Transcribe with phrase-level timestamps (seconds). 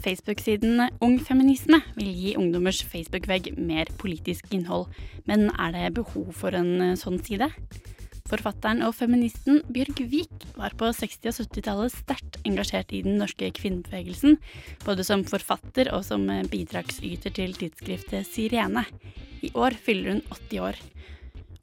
[0.00, 4.88] Facebook-siden Ung Feminisme vil gi ungdommers Facebook-vegg mer politisk innhold.
[5.28, 7.50] Men er det behov for en eh, sånn side?
[8.30, 13.48] Forfatteren og feministen Bjørg Vik var på 60- og 70-tallet sterkt engasjert i den norske
[13.56, 14.38] kvinnebevegelsen,
[14.86, 18.86] både som forfatter og som eh, bidragsyter til tidsskriftet Sirene.
[19.42, 20.80] I år fyller hun 80 år.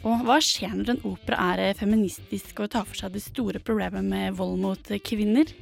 [0.05, 3.63] Og hva skjer når en opera er eh, feministisk og tar for seg de store
[3.63, 5.55] problemene med vold mot kvinner?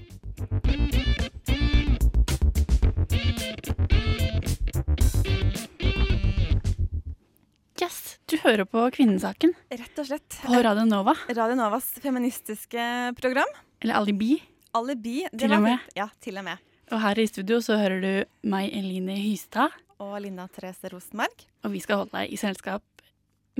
[8.26, 10.38] Du hører på Kvinnesaken Rett og slett.
[10.42, 11.14] på Radio Nova.
[11.30, 13.52] Radio Novas feministiske program.
[13.84, 14.40] Eller Alibi.
[14.76, 15.20] Alibi.
[15.38, 15.84] Til og med.
[15.98, 16.58] Ja, til og med.
[16.92, 19.74] Og her i studio så hører du meg, Eline Hystad.
[20.02, 21.46] Og Linda Therese Rosenberg.
[21.64, 22.84] Og vi skal holde deg i selskap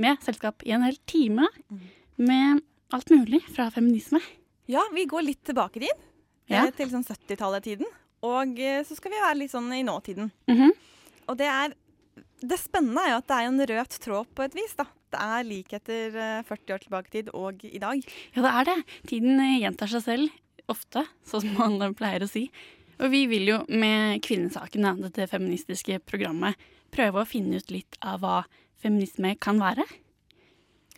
[0.02, 1.46] med selskap i en hel time
[2.20, 2.60] med
[2.92, 4.20] alt mulig fra feminisme.
[4.68, 6.04] Ja, vi går litt tilbake dit.
[6.50, 6.66] Ja.
[6.66, 7.86] eh, Til sånn 70-tallet-tiden.
[8.26, 10.30] Og eh, så skal vi være litt sånn i nåtiden.
[10.50, 10.74] Mhm.
[11.26, 11.72] Og det er
[12.40, 14.74] Det spennende er jo at det er en rød tråd på et vis.
[14.78, 14.86] da.
[15.12, 18.02] Det er likheter eh, 40 år tilbake i tid og i dag.
[18.34, 18.76] Ja, det er det.
[19.12, 20.42] Tiden eh, gjentar seg selv.
[20.66, 22.48] Ofte, sånn som man pleier å si.
[22.96, 26.56] Og vi vil jo med Kvinnesaken, dette feministiske programmet,
[26.94, 28.40] prøve å finne ut litt av hva
[28.82, 29.84] feminisme kan være.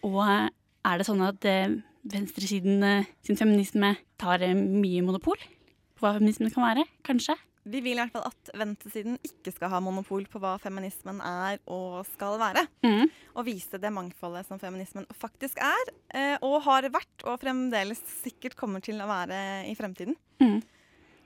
[0.07, 0.49] Og eh,
[0.89, 6.15] er det sånn at eh, venstresiden eh, sin feminisme tar eh, mye monopol på hva
[6.17, 6.87] feminisme kan være?
[7.07, 7.37] Kanskje?
[7.69, 11.59] Vi vil i hvert fall at venstresiden ikke skal ha monopol på hva feminismen er
[11.69, 12.65] og skal være.
[12.87, 13.07] Mm.
[13.37, 18.57] Og vise det mangfoldet som feminismen faktisk er, eh, og har vært, og fremdeles sikkert
[18.57, 20.17] kommer til å være i fremtiden.
[20.41, 20.61] Mm.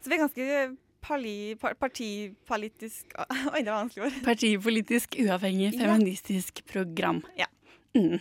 [0.03, 3.15] Så vi er ganske pali, par, partipolitisk
[3.53, 4.21] Oi, det var vanskelig ord.
[4.27, 5.87] Partipolitisk uavhengig Ja.
[5.87, 7.23] feministisk program.
[7.39, 7.47] Ja.
[7.95, 8.19] Mm.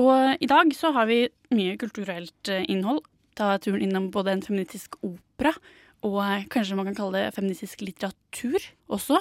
[0.00, 3.02] Og i dag så har vi mye kulturelt eh, innhold.
[3.38, 5.52] Ta turen innom både en feministisk opera
[6.06, 9.20] og eh, kanskje man kan kalle det feministisk litteratur også.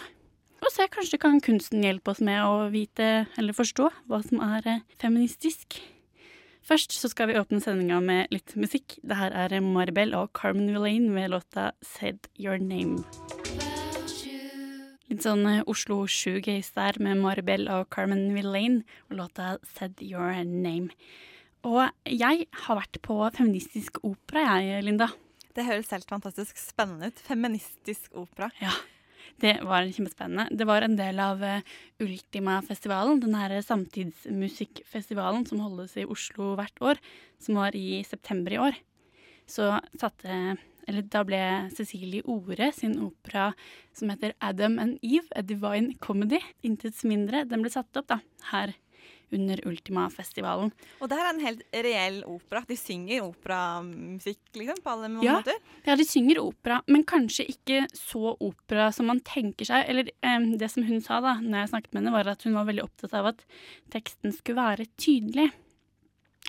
[0.59, 4.67] Og se, kanskje kan kunsten hjelpe oss med å vite eller forstå hva som er
[4.67, 5.79] eh, feministisk.
[6.69, 8.97] Først så skal vi åpne sendinga med litt musikk.
[9.01, 13.03] Det her er Maribel og Carmen Villain med låta 'Said Your Name'.
[15.09, 20.43] Litt sånn Oslo Oslo shoegaze der med Maribel og Carmen Villain og låta 'Said Your
[20.43, 20.91] Name'.
[21.63, 25.09] Og jeg har vært på feministisk opera, jeg, Linda.
[25.59, 27.17] Det høres helt fantastisk spennende ut.
[27.19, 28.47] Feministisk opera.
[28.63, 28.71] Ja,
[29.43, 30.47] det var kjempespennende.
[30.55, 31.65] Det var en del av eh,
[31.99, 37.01] Ultima-festivalen, den her samtidsmusikkfestivalen som holdes i Oslo hvert år,
[37.43, 38.79] som var i september i år.
[39.49, 40.55] Så satte
[40.89, 41.41] eller da ble
[41.75, 43.51] Cecilie Ore sin opera
[43.93, 48.21] som heter Adam and Eve, A Divine Comedy, intets mindre, den ble satt opp da,
[48.53, 48.73] her
[49.35, 50.71] under Ultima-festivalen.
[51.01, 52.63] Og det er en helt reell opera.
[52.67, 55.37] De synger operamusikk liksom, på alle Ja.
[55.39, 55.57] måter.
[55.85, 59.85] Ja, de synger opera, men kanskje ikke så opera som man tenker seg.
[59.89, 62.53] Eller eh, det som hun sa da når jeg snakket med henne, var at hun
[62.53, 63.45] var veldig opptatt av at
[63.91, 65.51] teksten skulle være tydelig.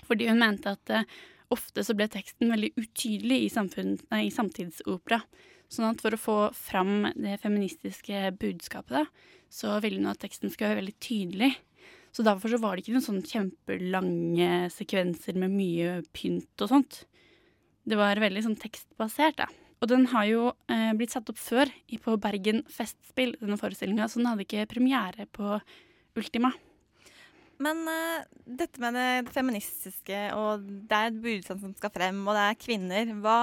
[0.07, 1.03] Fordi hun mente at eh,
[1.51, 5.21] ofte så ble teksten veldig utydelig i, nei, i samtidsopera.
[5.71, 9.05] Sånn at for å få fram det feministiske budskapet, da,
[9.51, 11.51] så ville hun at teksten skulle være veldig tydelig.
[12.11, 17.03] Så derfor så var det ikke noen sånn kjempelange sekvenser med mye pynt og sånt.
[17.87, 19.47] Det var veldig sånn tekstbasert, da.
[19.81, 21.71] Og den har jo eh, blitt satt opp før
[22.03, 25.55] på Bergen Festspill, denne forestillinga, så den hadde ikke premiere på
[26.19, 26.51] Ultima.
[27.61, 32.37] Men uh, dette med det feministiske, og det er et budskap som skal frem, og
[32.37, 33.11] det er kvinner.
[33.21, 33.41] Hva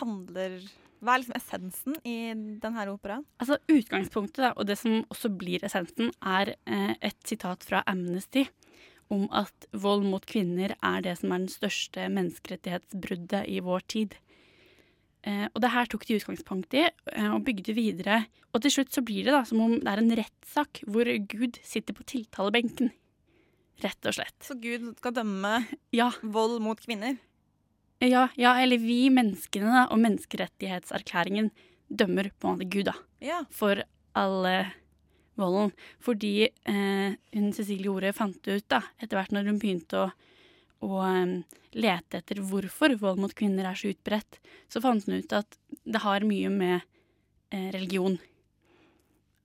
[0.00, 0.58] handler
[1.00, 2.16] Hva er liksom essensen i
[2.60, 3.24] denne operaen?
[3.40, 8.44] Altså Utgangspunktet, da, og det som også blir essensen, er eh, et sitat fra Amnesty
[9.10, 14.14] om at vold mot kvinner er det som er den største menneskerettighetsbruddet i vår tid.
[15.26, 18.22] Eh, og det her tok de utgangspunkt i eh, og bygde videre.
[18.54, 21.58] Og til slutt så blir det da som om det er en rettssak hvor Gud
[21.66, 22.92] sitter på tiltalebenken.
[23.80, 24.36] Rett og slett.
[24.44, 25.62] Så Gud skal dømme
[25.96, 27.16] Ja, vold mot kvinner.
[28.08, 31.50] Ja, ja eller vi menneskene da, og menneskerettighetserklæringen
[31.90, 32.96] dømmer på en måte Gud, da.
[33.20, 33.42] Ja.
[33.50, 33.82] for
[34.16, 34.70] alle
[35.40, 35.72] volden.
[36.00, 40.08] Fordi eh, hun Cecilie Ore fant ut, da, etter hvert når hun begynte å,
[40.86, 41.34] å um,
[41.76, 46.02] lete etter hvorfor vold mot kvinner er så utbredt, så fant hun ut at det
[46.04, 46.76] har mye med
[47.52, 48.18] eh, religion.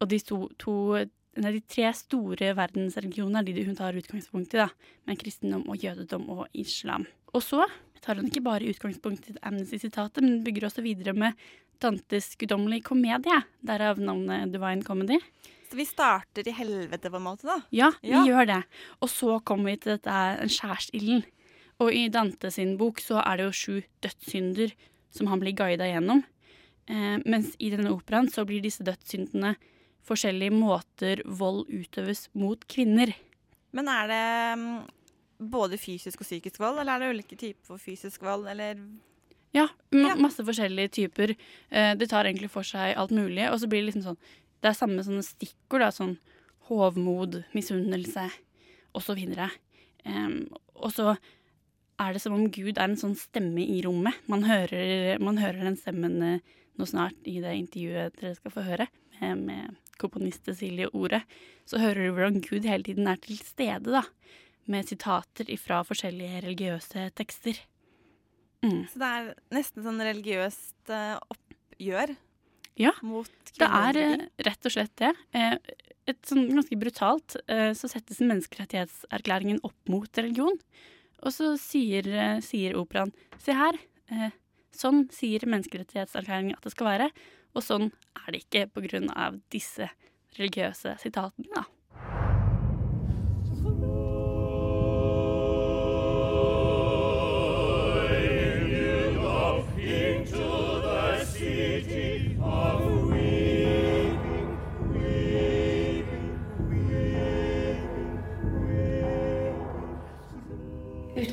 [0.02, 4.64] Og de to, to nei, de tre store verdensreligionene er de hun tar utgangspunkt i,
[4.64, 4.70] da,
[5.08, 7.08] med kristendom og jødedom og islam.
[7.36, 7.66] Og så
[8.06, 11.34] tar han ikke bare utgangspunkt i Amnesty-sitatet, men bygger også videre med
[11.82, 15.18] Dantes guddommelige komedie, derav navnet Divine Comedy.
[15.66, 17.58] Så vi starter i helvete, på en måte, da?
[17.74, 18.24] Ja, vi Ja.
[18.24, 18.64] gjør det.
[19.02, 21.26] Og så kommer vi til dette en skjærsilden.
[21.82, 24.72] Og i Dante sin bok så er det jo sju dødssynder
[25.12, 26.24] som han blir guida gjennom.
[26.88, 29.56] Eh, mens i denne operaen så blir disse dødssyndene
[30.06, 33.12] forskjellige måter vold utøves mot kvinner.
[33.74, 34.86] Men er det mm,
[35.40, 38.80] både fysisk og psykisk vold, eller er det ulike typer for fysisk vold, eller
[39.56, 41.36] Ja, ma masse forskjellige typer.
[41.70, 43.46] Eh, det tar egentlig for seg alt mulig.
[43.52, 44.20] Og så blir det liksom sånn
[44.62, 45.92] Det er samme sånne stikkord, da.
[45.94, 46.18] Sånn
[46.68, 48.30] hovmod, misunnelse
[48.98, 49.20] osv.
[50.06, 51.16] Um, og så
[52.02, 54.18] er det som om Gud er en sånn stemme i rommet.
[54.32, 58.66] Man hører, man hører den stemmen eh, nå snart i det intervjuet dere skal få
[58.66, 58.88] høre
[59.22, 61.22] med, med komponist Cecilie Ore.
[61.70, 64.04] Så hører du hvordan Gud hele tiden er til stede, da.
[64.68, 67.60] Med sitater fra forskjellige religiøse tekster.
[68.66, 68.86] Mm.
[68.90, 72.16] Så det er nesten sånn religiøst eh, oppgjør
[72.82, 73.30] Ja, mot
[73.60, 75.12] Det er eh, rett og slett det.
[75.38, 75.58] Eh,
[76.08, 80.58] Et sånn ganske brutalt eh, så settes menneskerettighetserklæringen opp mot religion.
[81.26, 83.78] Og så sier, eh, sier operaen Se her.
[84.12, 84.34] eh,
[84.76, 87.12] Sånn sier menneskerettighetserklæringen at det skal være,
[87.56, 87.92] og sånn
[88.26, 89.88] er det ikke på grunn av disse
[90.36, 91.64] religiøse sitatene, da.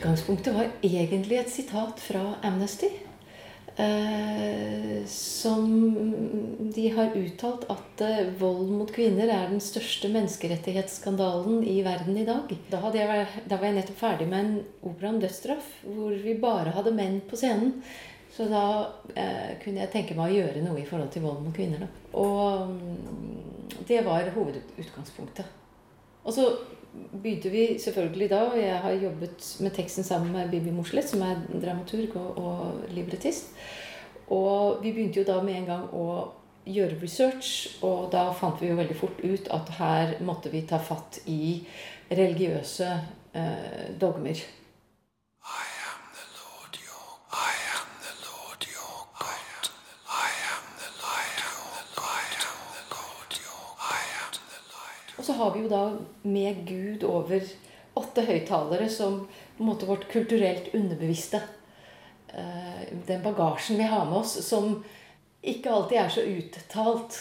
[0.02, 2.88] Utgangspunktet var egentlig et sitat fra Amnesty.
[3.76, 5.68] Eh, som
[6.74, 12.26] de har uttalt at eh, vold mot kvinner er den største menneskerettighetsskandalen i verden i
[12.26, 12.50] dag.
[12.72, 14.58] Da, jeg, da var jeg nettopp ferdig med en
[14.90, 17.78] opera om dødsstraff, hvor vi bare hadde menn på scenen.
[18.34, 18.66] Så da
[19.14, 21.86] eh, kunne jeg tenke meg å gjøre noe i forhold til vold mot kvinner.
[21.86, 21.90] Da.
[22.18, 25.58] Og mm, det var hovedutgangspunktet.
[26.26, 26.50] Og så
[26.92, 31.22] begynte vi selvfølgelig da, og jeg har jobbet med teksten sammen med Bibi Moslet, som
[31.24, 33.52] er dramaturg og, og librettist.
[34.32, 36.06] Og vi begynte jo da med en gang å
[36.68, 40.78] gjøre research, og da fant vi jo veldig fort ut at her måtte vi ta
[40.78, 41.62] fatt i
[42.12, 42.90] religiøse
[43.34, 44.38] eh, dogmer.
[55.22, 55.84] Og så har vi jo da
[56.26, 57.44] med Gud over
[57.94, 59.20] åtte høyttalere som
[59.54, 61.38] på en måte vårt kulturelt underbevisste.
[62.34, 64.82] eh, Den bagasjen vi har med oss, som
[65.42, 67.20] ikke alltid er så uttalt.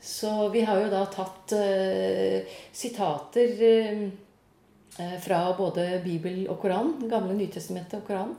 [0.00, 7.34] Så vi har jo da tatt eh, sitater eh, fra både Bibel og Koran, Gamle
[7.34, 8.36] Nytestamentet og Koran.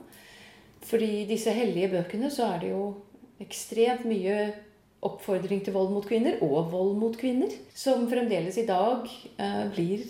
[0.80, 2.94] Fordi i disse hellige bøkene så er det jo
[3.44, 4.54] ekstremt mye
[5.06, 9.06] oppfordring til vold mot kvinner, og vold mot kvinner, som fremdeles i dag
[9.38, 10.04] eh, blir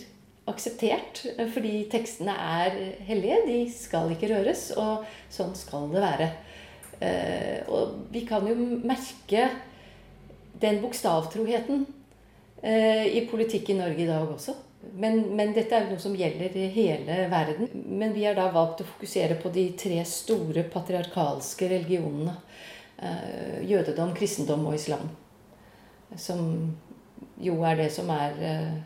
[0.48, 1.22] akseptert.
[1.36, 2.78] eh, Fordi tekstene er
[3.08, 6.30] hellige, de skal ikke røres, og sånn skal det være.
[6.96, 8.56] Eh, og vi kan jo
[8.86, 9.50] merke
[10.56, 11.84] den bokstavtroheten
[12.66, 14.54] i politikk i Norge i dag også.
[14.96, 17.68] Men, men dette er jo noe som gjelder i hele verden.
[17.74, 22.36] Men vi har da valgt å fokusere på de tre store patriarkalske religionene.
[22.96, 25.08] Eh, jødedom, kristendom og islam.
[26.16, 26.76] Som
[27.40, 28.76] jo er det som er eh,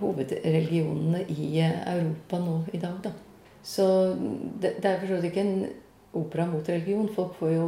[0.00, 3.12] hovedreligionene i Europa nå i dag, da.
[3.62, 3.86] Så
[4.60, 5.66] det, det er for så vidt ikke en
[6.16, 7.10] opera mot religion.
[7.14, 7.66] Folk får jo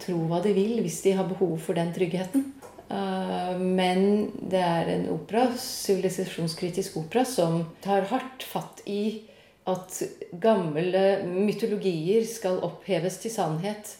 [0.00, 2.48] tro hva de vil hvis de har behov for den tryggheten.
[2.88, 9.26] Eh, men det er en opera, sivilisasjonskritisk opera, som tar hardt fatt i
[9.68, 10.00] at
[10.40, 13.99] gamle mytologier skal oppheves til sannhet.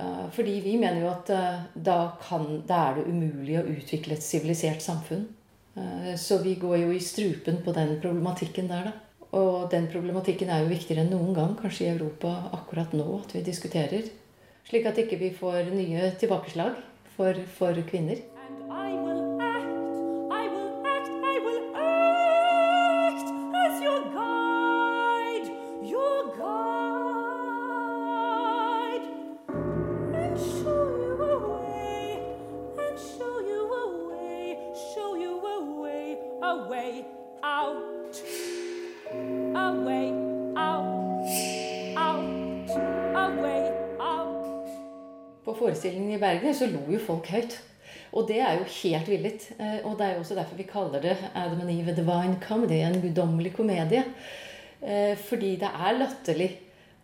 [0.00, 4.16] Eh, Fordi vi mener jo at eh, da, kan, da er det umulig å utvikle
[4.16, 5.26] et sivilisert samfunn.
[5.76, 8.96] Eh, Så vi går jo i strupen på den problematikken der, da.
[9.38, 13.36] Og den problematikken er jo viktigere enn noen gang, kanskje i Europa akkurat nå, at
[13.36, 14.08] vi diskuterer.
[14.66, 16.78] Slik at ikke vi får nye tilbakeslag
[17.16, 18.18] for, for kvinner.
[18.42, 19.29] And I will
[46.20, 47.58] Bergen så lo jo folk høyt.
[48.10, 49.44] Og det er jo helt villet.
[49.58, 52.80] Eh, og det er jo også derfor vi kaller det Adam and Eve Divine Comedy,
[52.82, 54.02] en guddommelig komedie.
[54.82, 56.50] Eh, fordi det er latterlig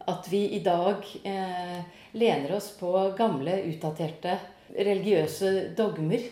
[0.06, 1.78] at vi i dag eh,
[2.18, 4.38] lener oss på gamle, utdaterte
[4.74, 6.26] religiøse dogmer.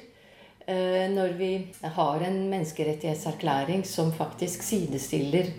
[0.64, 1.48] Når vi
[1.82, 5.50] har en menneskerettighetserklæring som faktisk sidestiller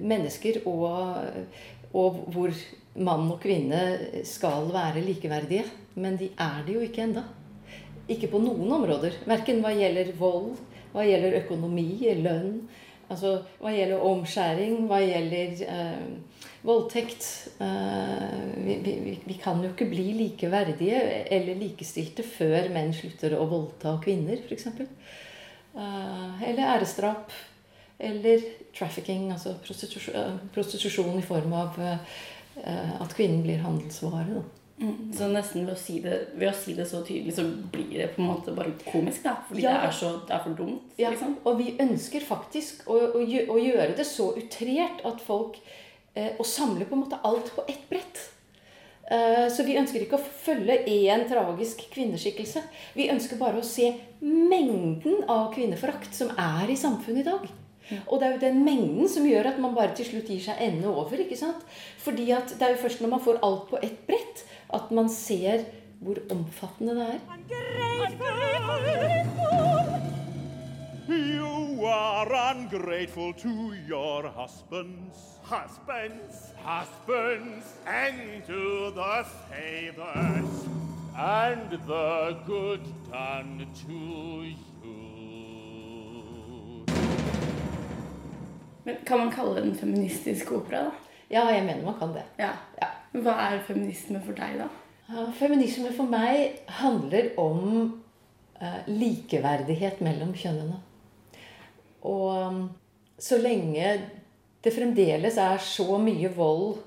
[0.00, 1.18] mennesker, og,
[1.92, 2.54] og hvor
[2.94, 5.66] mann og kvinne skal være likeverdige.
[6.00, 7.24] Men de er det jo ikke enda.
[8.10, 9.20] Ikke på noen områder.
[9.28, 10.54] Verken hva gjelder vold,
[10.94, 12.64] hva gjelder økonomi, lønn,
[13.10, 17.26] altså hva gjelder omskjæring, hva gjelder eh, voldtekt.
[17.62, 23.46] Eh, vi, vi, vi, kan jo ikke bli likeverdige eller likestilte før menn slutter å
[23.50, 24.70] voldta kvinner, f.eks.
[24.70, 27.30] Eh, eller æresdrap.
[28.00, 28.40] Eller
[28.72, 32.20] trafficking, altså prostitusjon, eh, prostitusjon i form av eh,
[32.60, 34.42] at kvinnen blir handelsvare.
[34.80, 35.12] Mm.
[35.12, 38.08] Så nesten ved å, si det, ved å, si det, så tydelig, så blir det
[38.14, 39.22] på en måte bare komisk.
[39.26, 39.74] da, Fordi ja.
[39.76, 40.94] det, er så, det, er for dumt.
[40.96, 41.36] Ja, liksom.
[41.44, 45.60] Og vi ønsker faktisk å, å, å, gjøre det så utrert at folk
[46.16, 48.24] eh, Å samle på en måte alt på ett brett.
[49.12, 52.64] Eh, så vi ønsker ikke å følge én tragisk kvinneskikkelse.
[52.96, 53.92] Vi ønsker bare å se
[54.24, 57.50] mengden av kvinneforakt som er i samfunnet i dag.
[58.06, 60.62] Og det er jo den mengden som gjør at man bare til slutt gir seg
[60.62, 61.18] ende over.
[61.18, 61.66] ikke sant?
[61.98, 65.08] Fordi at det er jo først når man får alt på ett brett, at man
[65.08, 65.64] ser
[66.00, 67.18] hvor omfattende det er.
[71.10, 80.68] You are ungrateful to your husbands, husbands, husbands, and to the favors
[81.18, 84.69] and the good done to you.
[88.84, 91.16] Men Kan man kalle det en feministisk opera, da?
[91.30, 92.24] Ja, jeg mener man kan det.
[92.38, 92.52] Ja.
[92.80, 92.88] ja.
[93.22, 94.70] Hva er feminisme for deg, da?
[95.38, 97.62] Feminisme for meg handler om
[98.60, 100.78] uh, likeverdighet mellom kjønnene.
[102.06, 102.60] Og um,
[103.18, 103.96] så lenge
[104.64, 106.80] det fremdeles er så mye vold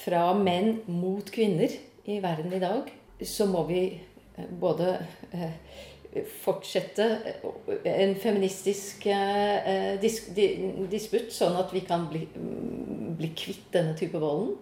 [0.00, 1.72] fra menn mot kvinner
[2.06, 2.90] i verden i dag,
[3.22, 3.84] så må vi
[4.38, 4.96] uh, både
[5.34, 5.52] uh,
[6.42, 7.04] fortsette
[7.86, 9.04] en feministisk
[10.02, 10.16] dis
[10.90, 14.56] disputt, sånn at vi kan bli, mm, bli kvitt denne type volden.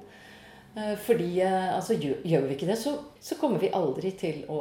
[0.78, 4.58] Eh, fordi eh, altså, gjør, vi ikke det, så, så, kommer vi aldri til å,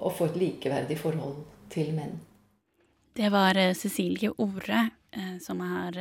[0.00, 2.16] å, få et likeverdig forhold til menn.
[3.14, 4.88] Det var eh, Cecilie Ore
[5.38, 5.94] som har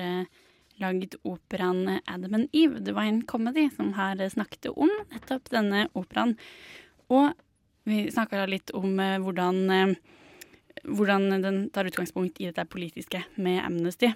[0.81, 5.83] laget operaen 'Adam and Eve', det var en comedy, som har snakket om nettopp denne
[5.93, 6.33] operaen.
[7.13, 7.29] Og
[7.87, 9.95] vi snakka litt om hvordan,
[10.87, 14.13] hvordan den tar utgangspunkt i dette politiske med Amnesty.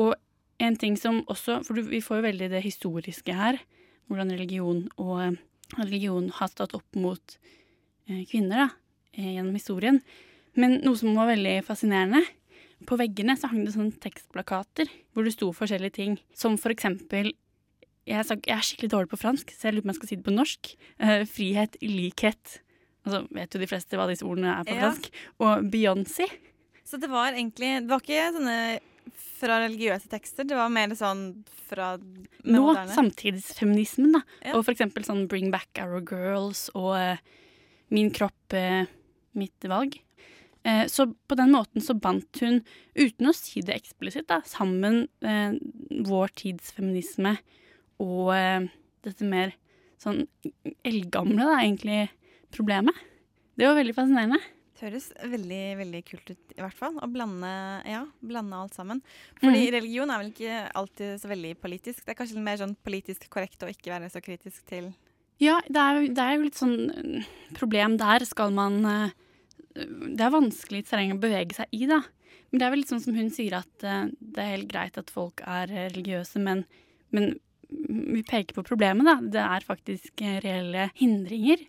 [0.00, 0.14] Og
[0.60, 3.60] en ting som også For vi får jo veldig det historiske her
[4.10, 5.38] hvordan religion og eh,
[5.78, 7.36] religion har stått opp mot
[8.08, 8.68] eh, kvinner da,
[9.14, 10.00] eh, gjennom historien.
[10.58, 12.24] Men noe som var veldig fascinerende
[12.88, 16.18] På veggene så hang det sånne tekstplakater hvor det sto forskjellige ting.
[16.34, 17.34] Som for eksempel
[18.08, 20.24] jeg er, skikkelig dårlig på fransk, så jeg lurer på om jeg skal si det
[20.26, 20.70] på norsk.
[21.30, 22.54] Frihet, likhet
[23.06, 24.86] Altså vet jo de fleste hva disse ordene er på ja.
[24.86, 25.10] fransk.
[25.40, 26.28] Og Beyoncé.
[26.84, 28.56] Så det var egentlig Det var ikke sånne
[29.40, 30.46] fra religiøse tekster.
[30.46, 31.24] Det var mer sånn
[31.70, 31.94] fra
[32.44, 34.22] Nå, samtidsfeminismen, da.
[34.42, 34.54] Ja.
[34.56, 37.40] Og for eksempel sånn Bring Back Our Girls og uh,
[37.94, 38.84] Min kropp, uh,
[39.38, 39.96] mitt valg.
[40.66, 42.60] Uh, så på den måten så bandt hun,
[42.98, 45.06] uten å si det eksplisitt, da, sammen
[46.06, 47.34] vår tids feminisme
[48.00, 48.30] og
[49.04, 49.54] dette mer
[50.00, 50.22] sånn
[50.86, 52.06] eldgamle, da, egentlig,
[52.54, 52.96] problemet.
[53.58, 54.40] Det var veldig fascinerende.
[54.80, 56.94] Det høres veldig veldig kult ut, i hvert fall.
[57.04, 57.48] Å blande,
[57.84, 59.02] ja, blande alt sammen.
[59.36, 59.72] Fordi mm.
[59.74, 62.00] religion er vel ikke alltid så veldig politisk.
[62.06, 64.88] Det er kanskje litt mer sånn politisk korrekt å ikke være så kritisk til
[65.40, 67.28] Ja, det er, det er jo litt sånn øh,
[67.58, 68.24] problem der.
[68.24, 69.12] Skal man øh,
[69.76, 72.00] Det er vanskelig terreng å bevege seg i, da.
[72.48, 74.96] Men det er vel litt sånn som hun sier, at øh, det er helt greit
[74.96, 76.64] at folk er religiøse, men,
[77.12, 77.34] men
[77.68, 79.18] vi peker på problemet, da.
[79.36, 81.68] Det er faktisk reelle hindringer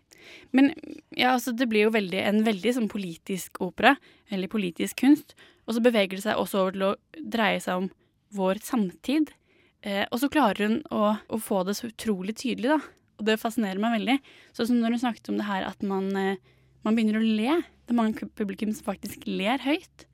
[0.56, 0.72] men
[1.16, 3.96] ja, altså, det blir jo veldig, en veldig sånn politisk opera,
[4.32, 5.36] eller politisk kunst.
[5.68, 6.96] Og så beveger det seg også over til å
[7.36, 7.90] dreie seg om
[8.36, 9.34] vår samtid.
[9.82, 12.80] Eh, og så klarer hun å, å, få det så utrolig tydelig, da.
[13.22, 14.18] Og det fascinerer meg veldig.
[14.58, 16.42] Sånn som når hun snakket om det her at man, eh,
[16.86, 17.60] man begynner å le.
[17.86, 20.08] Det er mange publikum som faktisk ler høyt.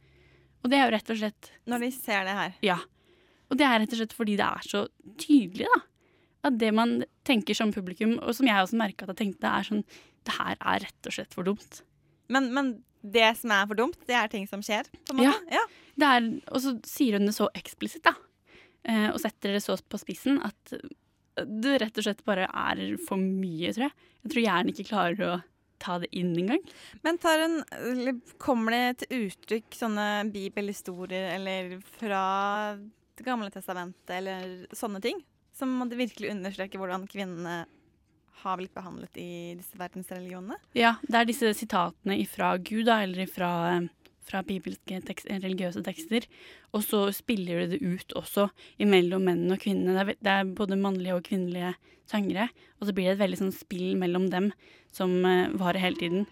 [0.63, 2.55] Og det er jo rett og slett Når de ser det her?
[2.65, 2.79] Ja.
[3.47, 4.87] Og det er rett og slett fordi det er så
[5.21, 5.83] tydelig, da
[6.46, 9.65] at det man tenker som publikum, og som jeg også merka at jeg tenkte, er
[9.67, 9.86] sånn
[10.27, 11.82] Det her er rett og slett for dumt.
[12.27, 14.89] Men, men det som er for dumt, det er ting som skjer?
[15.08, 15.38] på en måte?
[15.51, 15.62] Ja.
[15.62, 16.13] ja.
[16.17, 18.13] Er, og så sier hun det så eksplisitt, da.
[18.88, 20.75] Eh, og setter det så på spissen at
[21.38, 24.10] det rett og slett bare er for mye, tror jeg.
[24.24, 25.34] Jeg tror hjernen ikke klarer å
[25.82, 26.63] ta det inn engang.
[27.06, 32.24] Men tar hun, kommer det til uttrykk sånne bibelhistorier eller fra
[33.17, 35.22] Det gamle testamentet eller sånne ting?
[35.57, 37.63] Som måtte virkelig understreke hvordan kvinnene
[38.43, 40.59] har blitt behandlet i disse verdensreligionene?
[40.77, 45.81] Ja, det er disse sitatene ifra Gud, da, eller ifra, eh, fra bibelske tekst, religiøse
[45.85, 46.27] tekster.
[46.77, 48.49] Og så spiller du det ut også
[48.83, 49.97] imellom mennene og kvinnene.
[49.97, 51.73] Det er, det er både mannlige og kvinnelige
[52.07, 52.49] sangere.
[52.77, 54.51] Og så blir det et veldig sånn spill mellom dem
[54.93, 56.27] som uh, varer hele tiden.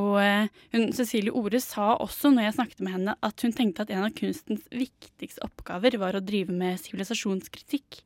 [0.00, 3.84] Og uh, hun, Cecilie Ore sa også når jeg snakket med henne, at hun tenkte
[3.84, 8.04] at en av kunstens viktigste oppgaver var å drive med sivilisasjonskritikk.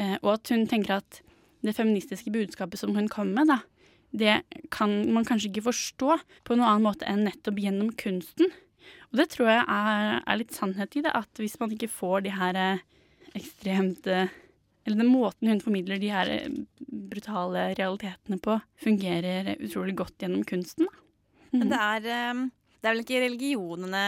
[0.00, 1.20] Eh, og at hun tenker at
[1.62, 3.58] det feministiske budskapet som hun kommer med, da,
[4.12, 8.50] det kan man kanskje ikke forstå på noen annen måte enn nettopp gjennom kunsten.
[9.12, 12.26] Og det tror jeg er, er litt sannhet i det, at hvis man ikke får
[12.26, 12.82] de her eh,
[13.38, 14.32] ekstremt eh,
[14.82, 16.28] Eller den måten hun formidler de her
[16.90, 20.88] brutale realitetene på, fungerer utrolig godt gjennom kunsten.
[21.52, 21.68] Mhm.
[21.70, 22.00] det er,
[22.80, 24.02] det er vel ikke religionene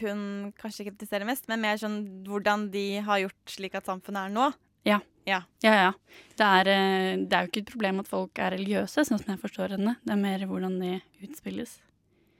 [0.00, 4.34] hun kanskje kritiserer mest, men mer sånn hvordan de har gjort slik at samfunnet er
[4.34, 4.48] nå.
[4.84, 5.00] Ja.
[5.26, 5.40] Ja.
[5.64, 5.92] Ja, ja.
[6.36, 9.32] Det er, eh, det er jo ikke et problem at folk er religiøse, sånn som
[9.32, 9.96] jeg forstår henne.
[10.04, 11.78] Det er mer hvordan de utspilles.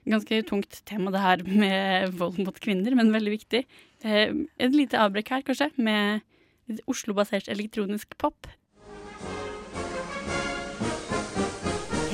[0.05, 3.65] Ganske tungt tema det her med vold mot kvinner, men veldig viktig.
[4.05, 6.21] Eh, Et lite avbrekk her, kanskje, med
[6.89, 8.47] Oslo-basert elektronisk pop.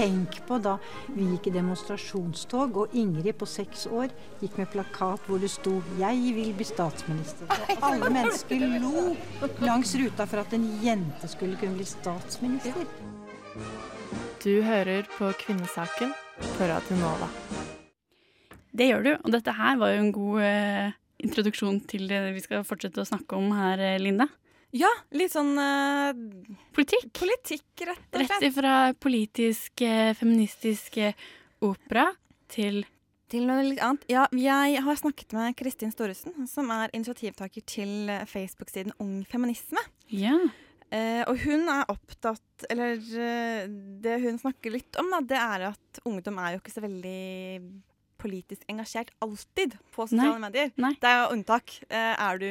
[0.01, 0.79] Tenk på da
[1.13, 4.09] vi gikk i demonstrasjonstog, og Ingrid på seks år
[4.41, 7.45] gikk med plakat hvor det sto 'Jeg vil bli statsminister'.
[7.77, 9.13] Og alle mennesker lo
[9.61, 12.89] langs ruta for at en jente skulle kunne bli statsminister.
[14.41, 16.15] Du hører på Kvinnesaken
[16.57, 17.29] på Radio Nova.
[18.73, 22.41] Det gjør du, og dette her var jo en god eh, introduksjon til det vi
[22.41, 24.31] skal fortsette å snakke om her, eh, Linda.
[24.77, 26.13] Ja, litt sånn uh,
[26.77, 27.11] Politikk.
[27.19, 28.45] politikk, rett og slett.
[28.45, 31.29] Rett fra politisk, eh, feministisk eh,
[31.67, 32.11] opera
[32.51, 32.85] til
[33.31, 34.07] Til noe litt annet.
[34.11, 39.83] Ja, jeg har snakket med Kristin Storesen, som er initiativtaker til Facebook-siden Ung Feminisme.
[40.11, 40.35] Ja.
[40.91, 43.69] Uh, og hun er opptatt Eller uh,
[44.03, 47.21] det hun snakker litt om, da, det er at ungdom er jo ikke så veldig
[48.21, 50.73] politisk engasjert alltid på sosiale Nei, medier.
[50.77, 50.93] nei.
[51.01, 51.75] Det er jo unntak.
[51.89, 52.51] Eh, er du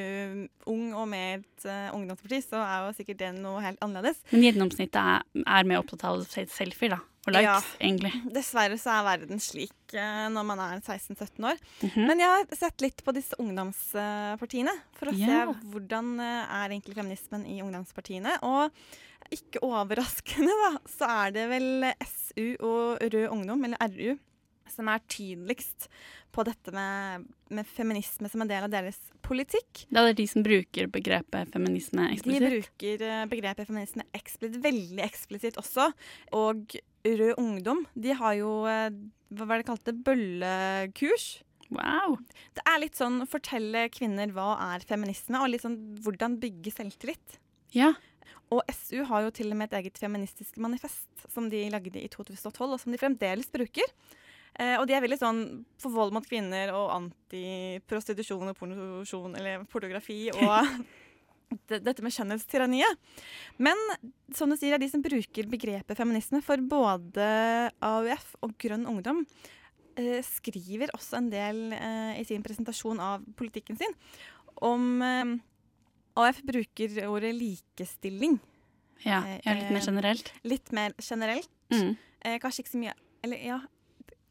[0.73, 4.19] ung og med i et eh, ungdomsparti, så er jo sikkert det noe helt annerledes.
[4.33, 6.99] Men gjennomsnittet er, er mer opptatt av selfier, da.
[7.27, 7.57] Og likes, Ja.
[7.83, 8.13] egentlig.
[8.33, 11.59] Dessverre så er verden slik eh, når man er 16-17 år.
[11.83, 12.05] Mhm.
[12.07, 15.27] Men jeg har sett litt på disse ungdomspartiene for å Ja.
[15.53, 18.37] se hvordan er egentlig feminismen i ungdomspartiene.
[18.41, 18.71] Og
[19.35, 24.17] ikke overraskende, da, så er det vel SU og Rød Ungdom, eller RU,
[24.73, 25.89] som er tydeligst
[26.35, 29.85] på dette med, med feminisme som en del av deres politikk.
[29.89, 32.45] Det er de som bruker begrepet feminisme eksplisitt?
[32.45, 35.89] De bruker eh, begrepet feminisme eksplisitt, veldig eksplisitt også.
[36.37, 38.89] Og Rød Ungdom de har jo eh,
[39.29, 41.29] hva var det kalt bøllekurs.
[41.69, 42.17] Wow.
[42.57, 47.37] Det er litt sånn fortelle kvinner hva er feminisme, og litt sånn hvordan bygge selvtillit.
[47.75, 47.93] Ja.
[48.49, 52.09] Og SU har jo til og med et eget feministisk manifest som de lagde i
[52.09, 53.85] 2012, og som de fremdeles bruker.
[54.57, 55.41] Eh, og de er veldig sånn
[55.79, 60.71] for vold mot kvinner og antiprostitusjon og pornosjon, eller pornografi og
[61.69, 62.99] dette med skjønnhetstyranniet.
[63.57, 63.77] Men
[64.35, 67.29] som du sier, er de som bruker begrepet feminisme for både
[67.81, 69.23] AUF og Grønn Ungdom,
[69.97, 73.95] eh, skriver også en del eh, i sin presentasjon av politikken sin
[74.65, 75.33] om eh,
[76.19, 78.39] AUF bruker ordet likestilling
[79.05, 80.31] Ja, litt mer Eh, generelt.
[80.43, 81.49] litt mer generelt.
[81.71, 81.93] Mm.
[82.25, 83.59] Eh, kanskje ikke så mye Eller ja,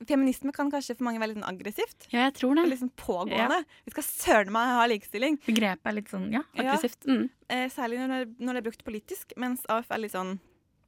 [0.07, 2.07] feminisme kan kanskje for mange være litt sånn aggressivt.
[2.13, 2.67] Ja, jeg tror Og det.
[2.71, 3.65] litt sånn pågående.
[3.85, 5.39] Vi skal søren meg ha likestilling.
[5.47, 6.63] Begrepet er litt sånn, ja, Ja.
[6.75, 7.05] aggressivt.
[7.07, 7.31] Mm.
[7.51, 10.39] Eh, særlig når det, når det er brukt politisk, mens AUF er litt sånn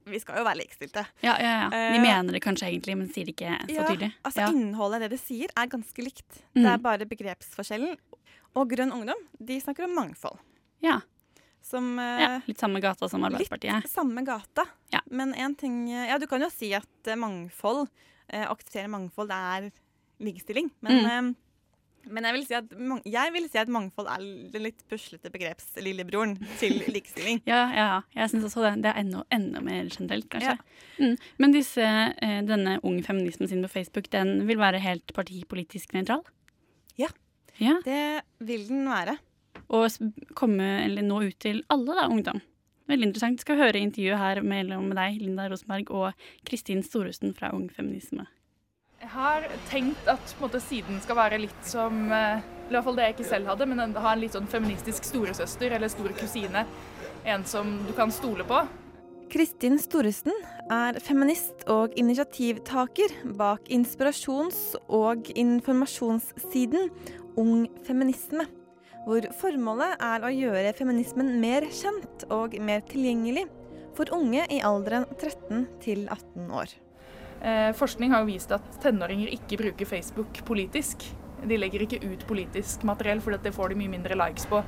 [0.03, 1.05] Vi skal jo være likestilte.
[1.21, 1.69] Ja, ja, ja.
[1.69, 4.13] De Eh, mener det kanskje egentlig, men sier det ikke så Ja, tydelig.
[4.25, 4.47] Altså ja.
[4.49, 6.41] Innholdet i det det sier, er ganske likt.
[6.55, 6.63] Mm.
[6.63, 7.97] Det er bare begrepsforskjellen.
[8.55, 10.39] Og Grønn Ungdom de snakker om mangfold.
[10.81, 11.01] Ja.
[11.61, 12.31] Som eh, ja.
[12.47, 13.83] Litt samme gata som Arbeiderpartiet.
[13.85, 14.65] Litt samme gata.
[14.93, 14.99] Ja.
[15.11, 17.87] Men en ting Ja, du kan jo si at eh, mangfold,
[18.31, 19.71] å akseptere mangfold, det er
[20.23, 20.69] likestilling.
[20.81, 21.29] Men, Mm.
[21.29, 21.47] eh,
[22.09, 22.71] men jeg, vil si at,
[23.05, 27.41] jeg vil si at mangfold er den litt puslete begreps-lillebroren til likestilling.
[27.45, 27.87] Ja, ja.
[28.15, 28.81] Jeg syns også det.
[28.81, 30.55] Det er enda, enda mer generelt, kanskje.
[30.57, 31.03] Ja.
[31.03, 31.17] Mm.
[31.37, 36.23] Men disse, eh, denne unge feminismen sin på Facebook, den vil være helt partipolitisk nøytral?
[36.97, 37.11] Ja.
[37.59, 37.77] ja.
[37.85, 38.01] Det
[38.39, 39.19] vil den være.
[39.71, 39.87] Og
[40.35, 42.41] komme, eller nå ut til alle, da, ungdom.
[42.91, 43.39] Veldig interessant.
[43.39, 48.25] Vi skal høre intervjuet her mellom deg, Linda Rosenberg, og Kristin Storesen fra Ung Feminisme.
[49.01, 52.83] Jeg har tenkt at på en måte, siden skal være litt som eh, i hvert
[52.85, 55.89] fall det jeg ikke selv hadde, men en- ha en litt sånn feministisk storesøster eller
[55.89, 56.65] store kusine.
[57.25, 58.59] En som du kan stole på.
[59.31, 60.33] Kristin Storesen
[60.69, 66.89] er feminist og initiativtaker bak inspirasjons- og informasjonssiden
[67.39, 68.43] Ung feminisme,
[69.05, 73.47] hvor formålet er å gjøre feminismen mer kjent og mer tilgjengelig
[73.97, 76.75] for unge i alderen 13 til 18 år.
[77.41, 81.07] Eh, forskning har vist at tenåringer ikke bruker Facebook politisk.
[81.41, 84.61] De legger ikke ut politisk materiell, for det får de mye mindre likes på.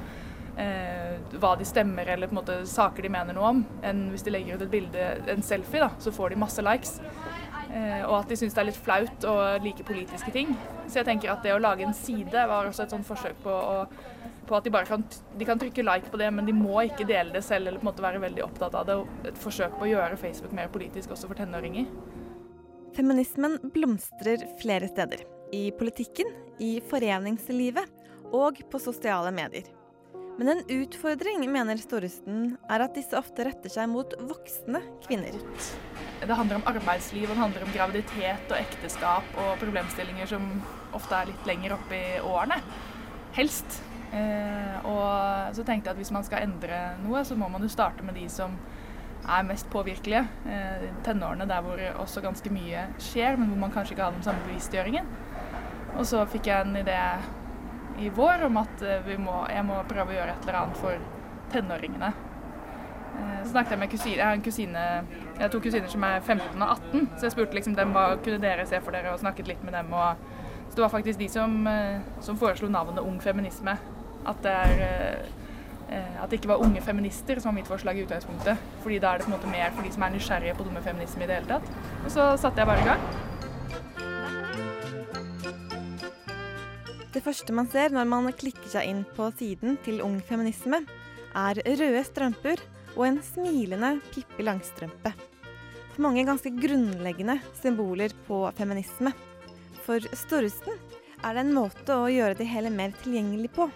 [0.57, 4.25] Eh, hva de stemmer eller på en måte saker de mener noe om, enn hvis
[4.25, 6.97] de legger ut et bilde, en selfie, da, så får de masse likes.
[7.73, 10.51] Eh, og at de syns det er litt flaut å like politiske ting.
[10.85, 13.49] Så jeg tenker at det å lage en side var også et sånt forsøk på,
[13.49, 15.05] å, på at de bare kan,
[15.39, 17.87] de kan trykke like på det, men de må ikke dele det selv eller på
[17.87, 18.99] en måte være veldig opptatt av det.
[19.31, 21.89] Et forsøk på å gjøre Facebook mer politisk også for tenåringer.
[22.93, 25.25] Feminismen blomstrer flere steder.
[25.53, 26.29] I politikken,
[26.61, 27.89] i foreningslivet
[28.33, 29.65] og på sosiale medier.
[30.37, 35.35] Men en utfordring, mener Storhusten, er at disse ofte retter seg mot voksne kvinner.
[36.23, 40.47] Det handler om arbeidsliv, og det handler om graviditet og ekteskap og problemstillinger som
[40.97, 42.57] ofte er litt lenger oppe i årene.
[43.37, 43.77] Helst.
[44.13, 47.69] Eh, og så tenkte jeg at hvis man skal endre noe, så må man jo
[47.69, 48.57] starte med de som
[49.23, 50.25] er mest påvirkelige.
[50.49, 54.25] Eh, tenårene der hvor også ganske mye skjer, men hvor man kanskje ikke har den
[54.25, 55.13] samme bevisstgjøringen.
[55.93, 56.97] Og så fikk jeg en idé
[57.99, 61.03] i vår om at eh, må, jeg må prøve å gjøre et eller annet for
[61.53, 62.09] tenåringene.
[63.13, 64.85] Eh, Så snakket jeg med kusine, jeg har kusine,
[65.35, 68.07] jeg har to kusiner som er 15 og 18, så jeg spurte liksom dem hva
[68.23, 69.93] kunne dere se for dere, og snakket litt med dem.
[69.93, 70.15] Og,
[70.69, 73.77] så det var faktisk de som, eh, som foreslo navnet Ung feminisme.
[74.25, 75.25] At det, er,
[75.91, 78.55] at det ikke var unge feminister som var mitt forslag i utgangspunktet.
[78.85, 80.79] Fordi da er det på en måte mer for de som er nysgjerrige på dumme
[80.81, 81.67] feminisme i det hele tatt.
[82.05, 83.32] Og så satte jeg bare i gang.
[87.13, 90.79] Det første man ser når man klikker seg inn på siden til Ung feminisme,
[91.37, 92.61] er røde strømper
[92.95, 95.11] og en smilende Pippi Langstrømpe.
[95.93, 99.13] For mange ganske grunnleggende symboler på feminisme.
[99.85, 100.79] For Storesen
[101.23, 103.69] er det en måte å gjøre det hele mer tilgjengelig på.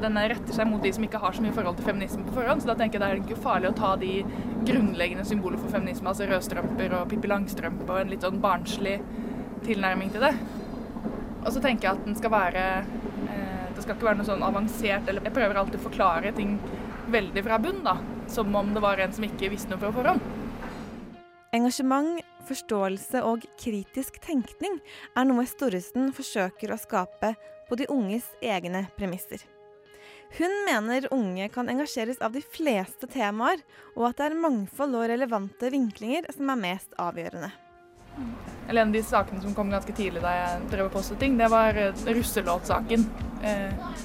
[0.00, 2.64] Denne retter seg mot de som ikke har så mye forhold til feminisme på forhånd,
[2.64, 4.14] så da tenker jeg det er ikke farlig å ta de
[4.64, 8.96] grunnleggende symboler for feminisme, altså rødstrømper og Pippi Langstrømpe og en litt sånn barnslig
[9.68, 10.32] tilnærming til det.
[11.40, 14.44] Og så tenker jeg at den skal være eh, Det skal ikke være noe sånn
[14.44, 16.58] avansert eller Jeg prøver alltid å forklare ting
[17.10, 17.96] veldig fra bunn, da.
[18.30, 20.26] Som om det var en som ikke visste noe fra forhånd.
[21.56, 24.76] Engasjement, forståelse og kritisk tenkning
[25.18, 27.32] er noe Storresen forsøker å skape
[27.66, 29.42] på de unges egne premisser.
[30.38, 33.58] Hun mener unge kan engasjeres av de fleste temaer,
[33.96, 37.50] og at det er mangfold og relevante vinklinger som er mest avgjørende.
[38.68, 41.36] Eller en av de sakene som kom ganske tidlig da jeg drev og postet ting,
[41.38, 43.06] det var eh, russelåtsaken.
[43.42, 43.96] Eh,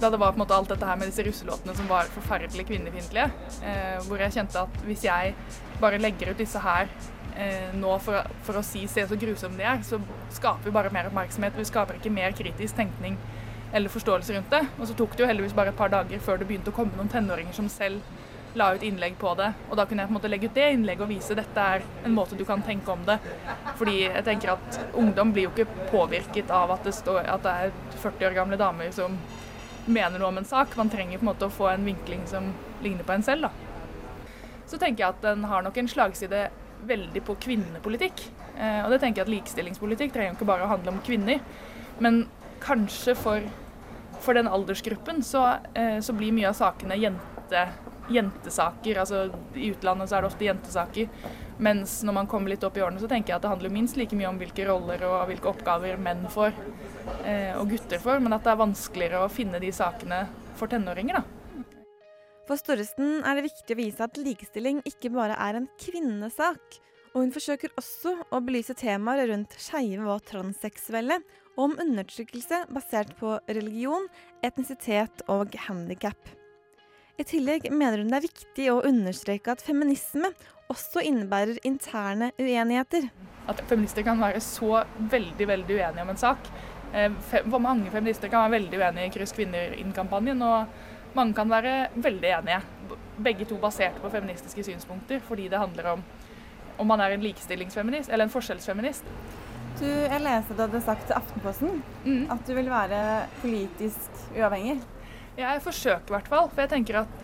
[0.00, 2.64] da det var på en måte alt dette her med disse russelåtene som var forferdelig
[2.70, 3.26] kvinnefiendtlige.
[3.68, 5.34] Eh, hvor jeg kjente at hvis jeg
[5.82, 6.88] bare legger ut disse her
[7.74, 9.98] nå for, for å si se så grusomme de er, så
[10.36, 11.56] skaper vi bare mer oppmerksomhet.
[11.58, 13.16] Vi skaper ikke mer kritisk tenkning
[13.74, 14.60] eller forståelse rundt det.
[14.78, 16.94] Og så tok det jo heldigvis bare et par dager før det begynte å komme
[16.94, 17.98] noen tenåringer som selv
[18.54, 19.50] la ut innlegg på det.
[19.68, 21.84] Og da kunne jeg på en måte legge ut det innlegget og vise dette er
[22.06, 23.18] en måte du kan tenke om det.
[23.78, 27.54] Fordi jeg tenker at ungdom blir jo ikke påvirket av at det, står, at det
[27.66, 29.18] er 40 år gamle damer som
[29.86, 30.76] mener noe om en sak.
[30.78, 32.52] Man trenger på en måte å få en vinkling som
[32.84, 33.48] ligner på en selv.
[33.48, 33.52] da.
[34.70, 36.48] Så tenker jeg at den har nok en slagside
[36.88, 38.26] veldig på kvinnepolitikk.
[38.56, 41.42] Eh, og det tenker jeg at likestillingspolitikk trenger jo ikke bare å handle om kvinner.
[42.02, 42.24] Men
[42.64, 43.44] kanskje for,
[44.24, 47.66] for den aldersgruppen så, eh, så blir mye av sakene jente,
[48.12, 49.00] jentesaker.
[49.00, 51.30] Altså i utlandet så er det ofte jentesaker.
[51.62, 53.98] Mens når man kommer litt opp i årene, så tenker jeg at det handler minst
[53.98, 56.56] like mye om hvilke roller og hvilke oppgaver menn får,
[57.22, 58.20] eh, og gutter får.
[58.24, 60.24] Men at det er vanskeligere å finne de sakene
[60.58, 61.24] for tenåringer, da.
[62.44, 66.80] For Storesen er det viktig å vise at likestilling ikke bare er en kvinnesak.
[67.14, 71.20] Og hun forsøker også å belyse temaer rundt skeive og transseksuelle,
[71.54, 74.08] og om undertrykkelse basert på religion,
[74.42, 76.18] etnisitet og handikap.
[77.14, 80.32] I tillegg mener hun det er viktig å understreke at feminisme
[80.72, 83.06] også innebærer interne uenigheter.
[83.46, 84.80] At feminister kan være så
[85.12, 86.48] veldig veldig uenige om en sak.
[86.92, 91.52] Eh, For mange feminister kan være veldig uenige i Kryss kvinner inn-kampanjen, og mange kan
[91.52, 92.60] være veldig enige.
[93.22, 96.06] Begge to basert på feministiske synspunkter, fordi det handler om
[96.78, 99.06] om man er en likestillingsfeminist eller en forskjellsfeminist.
[99.78, 104.80] Du, jeg leste du hadde sagt til Aftenposten at du vil være politisk uavhengig.
[105.34, 107.22] Jeg forsøker i hvert fall, for jeg tenker at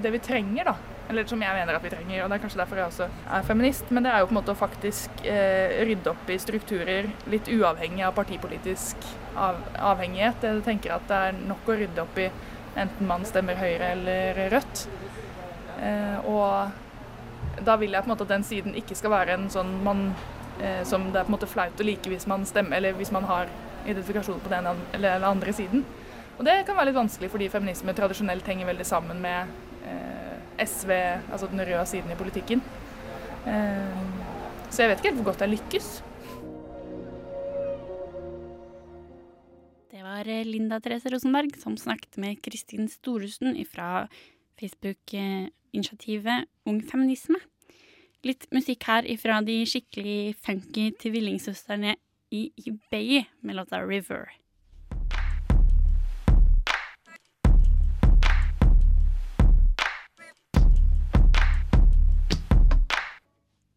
[0.00, 2.60] det vi trenger, da, eller som jeg mener at vi trenger, og det er kanskje
[2.62, 5.74] derfor jeg også er feminist, men det er jo på en måte å faktisk eh,
[5.84, 9.04] rydde opp i strukturer litt uavhengig av partipolitisk
[9.36, 9.60] av,
[9.92, 10.48] avhengighet.
[10.48, 12.30] Jeg tenker at det er nok å rydde opp i
[12.80, 14.86] enten man stemmer Høyre eller Rødt.
[15.84, 19.50] Eh, og da vil jeg på en måte at den siden ikke skal være en
[19.52, 20.06] sånn man
[20.62, 23.12] eh, som det er på en måte flaut å like hvis man stemmer, eller hvis
[23.12, 23.52] man har
[23.84, 25.84] identifikasjon på den eller den andre siden.
[26.40, 29.50] Og det kan være litt vanskelig fordi feminisme tradisjonelt henger veldig sammen med
[29.84, 30.90] eh, SV,
[31.28, 32.62] altså den røde siden i politikken.
[33.44, 33.98] Eh,
[34.72, 35.90] så jeg vet ikke helt hvor godt jeg lykkes.
[39.92, 44.08] Det var eh, Linda Therese Rosenberg som snakket med Kristin Storesen fra
[44.56, 47.36] Facebook-initiativet Ung Feminisme.
[48.24, 52.00] Litt musikk her ifra de skikkelig funky tvillingsøstrene
[52.32, 54.40] i eBay med låta River.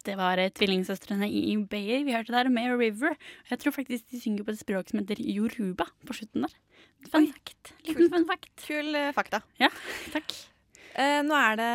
[0.04, 2.04] Det var eh, tvillingsøstrene i Bayer.
[2.04, 3.16] vi hørte der med River.
[3.50, 6.56] Jeg tror faktisk de synger på et språk som heter yoruba på slutten der.
[7.08, 7.72] Fun fact.
[7.86, 8.52] Liten fun fact.
[8.66, 9.40] Kul eh, fakta.
[9.60, 9.70] Ja,
[10.14, 10.36] takk.
[10.94, 11.72] Eh, nå er det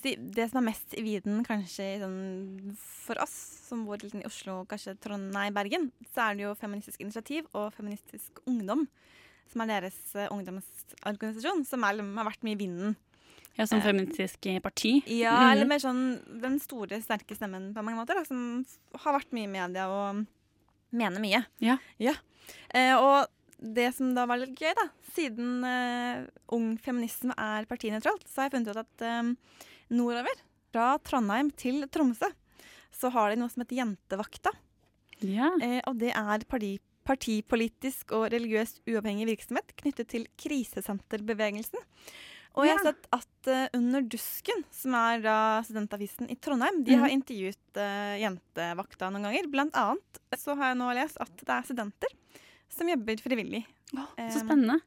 [0.00, 3.34] si, Det som er mest i viden kanskje sånn, for oss
[3.66, 7.72] som bor litt i Oslo, kanskje Trondheim, Bergen, så er det jo Feministisk initiativ og
[7.76, 8.86] Feministisk ungdom,
[9.50, 12.94] som er deres eh, ungdomsorganisasjon, som er, har vært mye i vinden.
[13.58, 15.02] Ja, som Eh, feministisk parti.
[15.06, 15.50] Ja, Mhm.
[15.52, 18.64] eller mer sånn den store, sterke stemmen på mange måter, da, som
[19.04, 20.26] har vært mye i media og
[20.92, 21.44] mener mye.
[21.60, 22.14] Ja.
[22.74, 23.26] Eh, og
[23.62, 28.48] det som da var litt gøy, da, siden eh, Ung Feminisme er partinøytralt, så har
[28.50, 29.34] jeg funnet ut at eh,
[29.90, 30.40] nordover,
[30.72, 32.30] fra Trondheim til Tromsø,
[32.92, 34.50] så har de noe som heter Jentevakta.
[35.20, 35.50] Ja.
[35.60, 41.78] Eh, og det er parti, partipolitisk og religiøst uavhengig virksomhet knyttet til krisesenterbevegelsen.
[42.54, 46.94] Og jeg har sett at uh, Under Dusken, som er da studentavisen i Trondheim, de
[47.00, 47.22] har Mhm.
[47.22, 49.48] intervjuet uh, Jentevakta noen ganger.
[49.50, 52.12] Blant annet så har jeg nå lest at det er studenter
[52.68, 53.64] som jobber frivillig.
[53.92, 54.04] så
[54.40, 54.42] spennende.
[54.44, 54.80] spennende.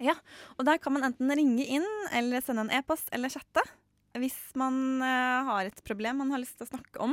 [0.00, 0.14] Ja,
[0.58, 3.62] og der kan man enten ringe inn eller sende en e-post eller chatte
[4.18, 7.12] hvis man uh, har et problem man har lyst til å snakke om.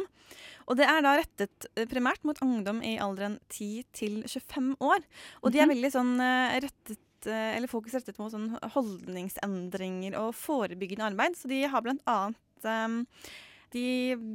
[0.67, 5.03] Og det er da rettet primært mot ungdom i alderen 10 til 25 år.
[5.43, 5.75] Og de er Mhm.
[5.75, 11.37] veldig sånn uh, rettet eh, eller fokus rettet mot sånn holdningsendringer og forebyggende arbeid.
[11.39, 13.23] Så de har blant annet eh,
[13.73, 13.85] De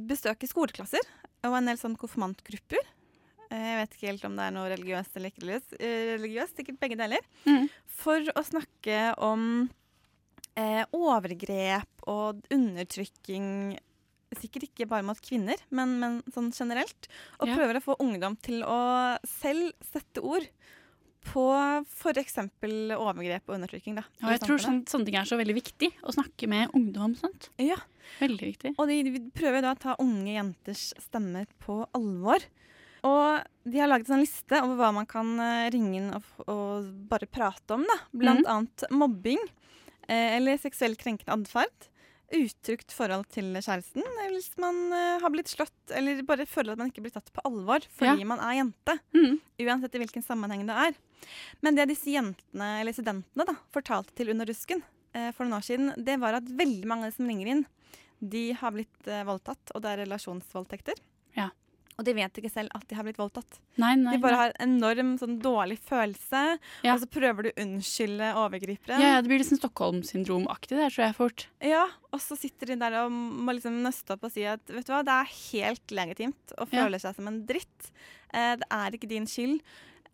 [0.09, 1.01] besøker skoleklasser
[1.43, 2.83] og en del sånn konfirmantgrupper.
[3.49, 5.61] Eh, Jeg vet ikke helt om det er noe religiøst eller ikke
[6.19, 7.23] religiøst sikkert begge deler.
[7.47, 7.65] Mm.
[7.87, 9.47] For å snakke om
[10.59, 13.77] eh, overgrep og undertrykking.
[14.33, 17.05] Sikkert ikke bare mot kvinner, men, men sånn generelt.
[17.39, 17.55] Og Ja.
[17.57, 20.47] prøver å få ungdom til å selv sette ord
[21.25, 21.45] på
[21.83, 22.37] f.eks.
[22.95, 23.97] overgrep og undertrykking.
[23.99, 25.89] Da, Og jeg tror sånne, sånne ting er så veldig viktig.
[26.03, 27.49] Å snakke med ungdom om sånt.
[27.61, 27.79] Ja.
[28.19, 28.73] Veldig viktig.
[28.77, 32.43] Og de, de prøver da å ta unge jenters stemmer på alvor.
[33.03, 36.91] Og de har laget en liste over hva man kan eh, ringe inn og, og
[37.09, 37.83] bare prate om.
[37.87, 37.97] da.
[38.15, 38.51] Blant mm.
[38.53, 39.41] annet mobbing
[40.07, 41.89] eh, eller seksuell krenkende atferd.
[42.33, 46.89] Utrygt forhold til kjæresten, hvis man uh, har blitt slått eller bare føler at man
[46.89, 48.29] ikke blir tatt på alvor fordi Ja.
[48.31, 48.95] man er jente.
[49.13, 49.35] Mm.
[49.61, 50.97] Uansett i hvilken sammenheng det er.
[51.61, 54.81] Men det disse jentene, eller studentene, da, fortalte til Under rusken
[55.15, 57.65] uh, for noen år siden, det var at veldig mange av de som ringer inn,
[58.23, 60.97] de har blitt uh, voldtatt, og det er relasjonsvoldtekter.
[61.37, 61.49] Ja.
[61.99, 63.59] Og de vet ikke selv at de har blitt voldtatt.
[63.77, 64.41] Nei, nei, de bare nei.
[64.47, 66.95] har enorm sånn dårlig følelse, Ja.
[66.95, 68.99] og så prøver du å unnskylde overgriperen.
[68.99, 71.47] Ja, ja, det blir liksom Stockholm-syndrom-aktig der, tror jeg fort.
[71.61, 74.85] Ja, og så sitter de der og må liksom nøste opp og si at vet
[74.89, 76.89] du hva, det er helt legitimt å Ja.
[76.97, 77.91] seg som en dritt.
[78.33, 79.61] Eh, det er ikke din skyld.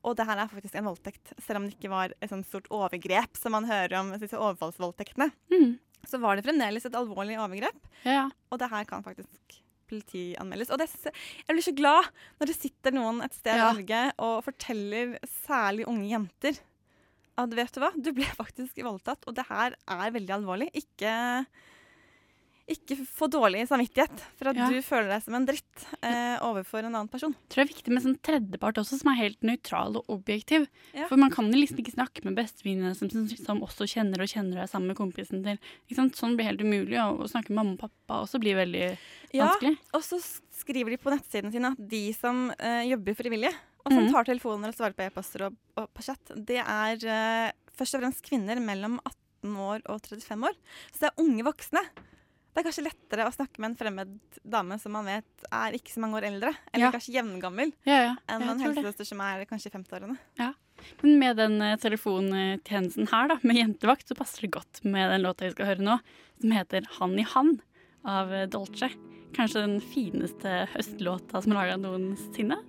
[0.03, 2.67] Og det her er faktisk en voldtekt, selv om det ikke var et sånt stort
[2.71, 5.31] overgrep som man hører om disse overfallsvoldtektene.
[5.51, 5.79] Mm.
[6.07, 8.29] Så var det fremdeles et alvorlig overgrep, ja.
[8.49, 9.59] og det her kan faktisk
[9.89, 10.69] politianmeldes.
[10.71, 13.69] Og det, jeg blir så glad når det sitter noen et sted Ja.
[13.71, 16.59] i Norge og forteller særlig unge jenter
[17.39, 20.69] at vet du hva, du ble faktisk voldtatt, og det her er veldig alvorlig.
[20.75, 21.13] Ikke,
[22.69, 24.67] ikke få dårlig samvittighet for at Ja.
[24.69, 27.33] du føler deg som en dritt eh, overfor en annen person.
[27.33, 30.67] Jeg tror det er viktig med sånn tredjepart også, som er helt nøytral og objektiv.
[30.93, 31.07] Ja.
[31.07, 34.61] For man kan jo liksom ikke snakke med bestevenninnene som, som, også kjenner og kjenner
[34.61, 35.57] deg sammen med kompisen til.
[36.15, 36.97] Sånn blir helt umulig.
[36.99, 38.85] Og å snakke med mamma og pappa også blir veldig
[39.33, 39.77] Ja, vanskelig.
[39.93, 40.19] og så
[40.59, 43.53] skriver de på nettsiden sin at de som eh, jobber frivillig,
[43.85, 44.11] og som mm.
[44.13, 48.03] tar telefoner og svarer på e-poster og, og på chat, det er eh, først og
[48.03, 50.57] fremst kvinner mellom 18 år og 35 år.
[50.91, 51.83] Så det er unge voksne.
[52.59, 55.93] Det er kanskje lettere å snakke med en fremmed dame som man vet er ikke
[55.93, 56.91] så mange år eldre, eller Ja.
[56.91, 58.15] kanskje jevngammel, Ja, ja.
[58.27, 60.17] enn en helsesøster som er kanskje i 50-årene.
[60.37, 60.49] Ja.
[61.01, 65.21] Men med den eh, telefontjenesten her, da, med jentevakt, så passer det godt med den
[65.23, 65.95] låta vi skal høre nå,
[66.41, 67.61] som heter Han i han
[68.03, 68.91] av eh, Dolce.
[69.31, 72.59] Kanskje den fineste høstlåta som er laga noensinne.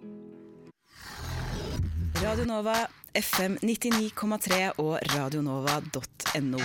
[2.22, 2.86] Radio Nova,
[3.18, 6.62] FM 99,3 og radionova.no.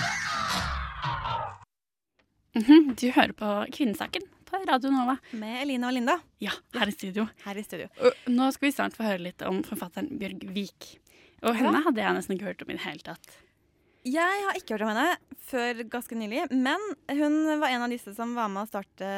[2.55, 5.17] Mhm, Du hører på Kvinnesaken på Radio Nova.
[5.35, 6.17] Med Eline og Linda.
[6.39, 7.27] Ja, her i studio.
[7.43, 7.87] Her i studio.
[7.99, 10.99] Og nå skal vi snart få høre litt om forfatteren Bjørg Vik.
[11.43, 11.83] Og henne Ja.
[11.89, 13.37] hadde jeg nesten ikke hørt om i det hele tatt.
[14.05, 18.13] Jeg har ikke hørt om henne før ganske nylig, men hun var en av disse
[18.17, 19.09] som var med å starte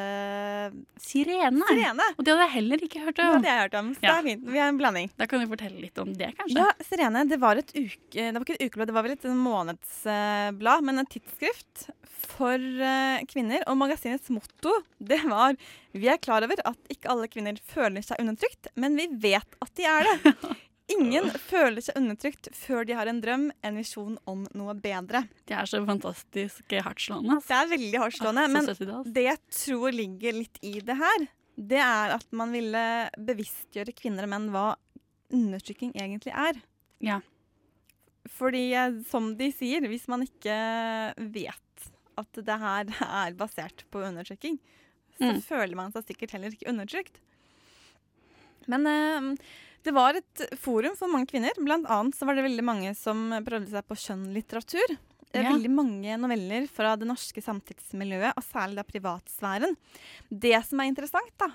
[1.00, 1.64] Sirene.
[1.70, 2.08] Sirene.
[2.16, 3.30] Og det hadde jeg heller ikke hørt om.
[3.30, 4.44] Det hadde jeg hørt om, så det er fint.
[4.52, 5.10] Vi har en blanding.
[5.20, 6.60] Da kan du fortelle litt om det, kanskje?
[6.60, 7.96] Ja, Sirene, det var et uke...
[8.12, 11.88] Det var ikke et ukeblad, det var vel et månedsblad, men et tidsskrift
[12.28, 13.64] for eh, kvinner.
[13.68, 15.56] Og magasinets motto, det var
[15.96, 19.76] Vi er klar over at ikke alle kvinner føler seg undertrykt, men vi vet at
[19.80, 20.34] de er det.
[20.88, 25.20] Ingen føler seg undertrykt før de har en drøm, en visjon om noe bedre.
[25.46, 27.36] De er så fantastisk hardtslående.
[27.44, 29.10] Det er veldig hardtslående, Ah, men 70-talls.
[29.12, 31.26] det jeg tror ligger litt i det her,
[31.58, 32.84] det er at man ville
[33.18, 34.66] bevisstgjøre kvinner og menn hva
[35.34, 36.56] undertrykking egentlig er.
[37.04, 37.20] Ja.
[38.38, 40.56] Fordi, eh, som de sier, hvis man ikke
[41.34, 42.88] vet at det her
[43.28, 44.58] er basert på undertrykking,
[45.18, 45.42] så Mm.
[45.42, 47.18] føler man seg sikkert heller ikke undertrykt.
[48.70, 49.36] Men eh,
[49.88, 51.56] det var et forum for mange kvinner.
[51.64, 54.96] Blant annet så var det veldig mange som prøvde seg på skjønnlitteratur.
[55.36, 55.50] Er Ja.
[55.52, 59.74] Veldig mange noveller fra det norske samtidsmiljøet, og særlig da privatsfæren.
[60.32, 61.50] Det som er interessant, da,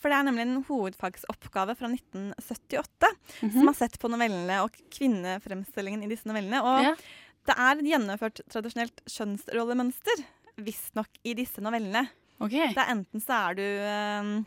[0.00, 3.10] for det er nemlig en hovedfagsoppgave fra 1978,
[3.42, 3.52] Mhm.
[3.58, 6.62] som har sett på novellene og kvinnefremstillingen i disse novellene.
[6.64, 6.94] Og Ja.
[7.44, 10.24] det er gjennomført tradisjonelt kjønnsrollemønster,
[10.56, 12.08] visstnok, i disse novellene.
[12.40, 12.68] Okay.
[12.72, 14.44] Det er enten så er du eh,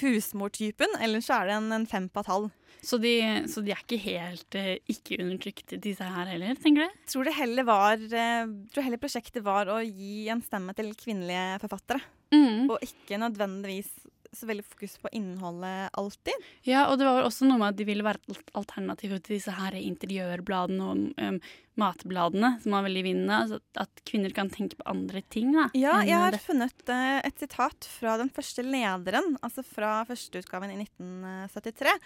[0.00, 2.52] husmortypen, eller så er det en, en fem på et halv.
[2.84, 3.14] Så de,
[3.48, 6.98] så de er ikke helt eh, ikke undertrykt, disse her heller, tenker du?
[7.08, 11.62] Tror det heller var eh, tror heller prosjektet var å gi en stemme til kvinnelige
[11.62, 12.02] forfattere.
[12.34, 12.66] Mm.
[12.68, 13.92] Og ikke nødvendigvis
[14.38, 16.46] så veldig fokus på innholdet alltid.
[16.68, 18.20] Ja, og det var også noe med at de ville være
[18.58, 21.38] alternativ til disse her interiørbladene og um,
[21.80, 23.32] matbladene, som var veldig i vinden.
[23.34, 25.68] Altså at kvinner kan tenke på andre ting, da.
[25.78, 30.74] Ja, jeg har det- funnet uh, et sitat fra den første lederen, altså fra førsteutgaven
[30.74, 31.98] i 1973.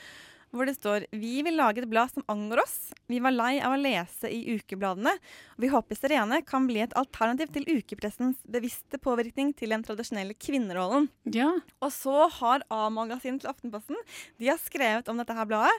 [0.54, 2.76] Hvor det står Vi vil lage et blad som angår oss.
[3.10, 5.12] Vi var lei av å lese i ukebladene.
[5.56, 10.36] Og vi håper Sirene kan bli et alternativ til ukepressens bevisste påvirkning til den tradisjonelle
[10.38, 11.10] kvinnerollen.
[11.28, 11.50] Ja.
[11.84, 13.98] Og så har A-magasinet til Aftenposten
[14.40, 15.76] De har skrevet om dette her bladet.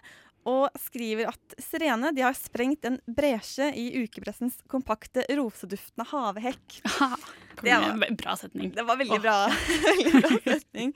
[0.47, 6.79] Og skriver at Sirene de har sprengt en bresje i ukepressens kompakte, roseduftende havehekk.
[7.59, 8.71] Det var en bra setning.
[8.71, 9.35] Det var veldig bra.
[9.89, 10.93] veldig bra setning.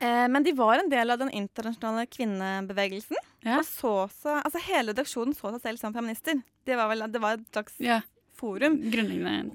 [0.00, 3.16] Eh, men de var en del av den internasjonale kvinnebevegelsen.
[3.58, 6.40] Og så, så, altså hele redaksjonen så seg selv som feminister.
[6.64, 8.00] Det var, vel, det var et slags Ja.
[8.34, 8.78] forum.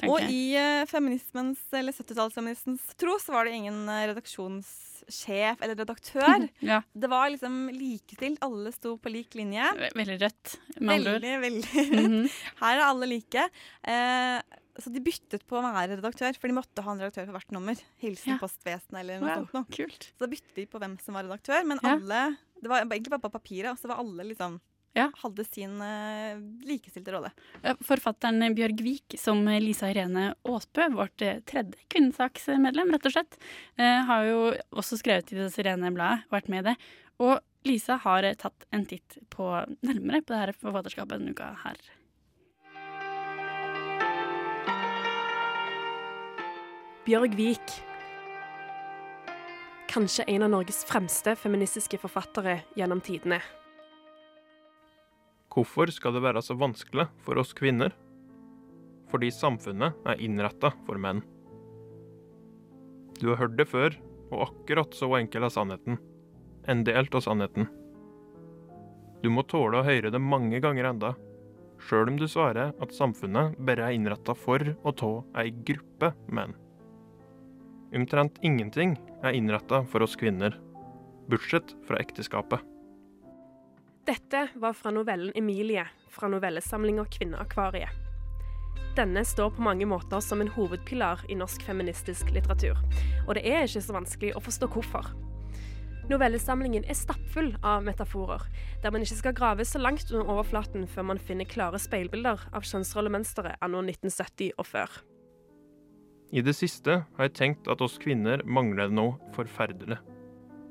[0.08, 6.48] Og i eh, feminismens, eller 70-tallsfeminismens tro så var det ingen eh, redaksjonssjef eller redaktør.
[6.70, 6.82] Ja.
[6.94, 8.40] Det var liksom likestilt.
[8.46, 9.66] Alle sto på lik linje.
[9.80, 11.22] Ve- Veldig rødt, med andre ord.
[11.22, 12.10] Veldig, veldig rødt.
[12.10, 12.30] Mhm.
[12.62, 13.46] Her er alle like.
[13.84, 17.38] Eh, så de byttet på å være redaktør, for de måtte ha en redaktør for
[17.38, 17.76] hvert nummer.
[18.02, 18.38] Hilsen Ja.
[18.42, 19.54] postvesenet eller noe Wow, sånt.
[19.54, 19.66] Noe.
[19.76, 20.10] Kult.
[20.16, 21.96] Så da byttet de på hvem som var redaktør, men Ja.
[21.96, 24.60] alle Det var egentlig bare på papiret, og så var alle liksom
[25.00, 26.36] Hadde sin uh,
[26.68, 27.30] likestilte rolle.
[27.88, 33.38] Forfatteren Bjørg Vik, som Lisa Irene Aasbø, vårt eh, tredje kvinnesaksmedlem, rett og slett,
[33.80, 34.42] uh, har jo
[34.76, 36.76] også skrevet i det Sirene-bladet, vært med i det.
[37.24, 39.48] Og Lisa har tatt en titt på
[39.86, 41.80] nærmere på det her forfatterskapet denne uka her.
[47.10, 47.72] Bjørg Vik.
[49.90, 53.40] Kanskje en av Norges fremste feministiske forfattere gjennom tidene.
[55.50, 57.96] Hvorfor skal det være så vanskelig for oss kvinner?
[59.10, 61.24] Fordi samfunnet er innretta for menn.
[63.18, 63.98] Du har hørt det før,
[64.30, 65.98] og akkurat så enkel er sannheten.
[66.70, 67.72] En del av sannheten.
[69.26, 71.16] Du må tåle å høre det mange ganger enda,
[71.90, 76.54] sjøl om du svarer at samfunnet bare er innretta for å ta ei gruppe menn.
[77.96, 80.54] Omtrent ingenting er innretta for oss kvinner,
[81.30, 82.62] bortsett fra ekteskapet.
[84.06, 87.90] Dette var fra novellen 'Emilie' fra novellesamlinga Kvinneakvariet.
[88.96, 92.78] Denne står på mange måter som en hovedpilar i norsk feministisk litteratur,
[93.28, 95.12] og det er ikke så vanskelig å forstå hvorfor.
[96.10, 98.42] Novellesamlingen er stappfull av metaforer,
[98.82, 102.66] der man ikke skal grave så langt under overflaten før man finner klare speilbilder av
[102.66, 104.90] kjønnsrollemønsteret anno 1970 og før.
[106.30, 109.98] I det siste har jeg tenkt at oss kvinner mangler noe forferdelig.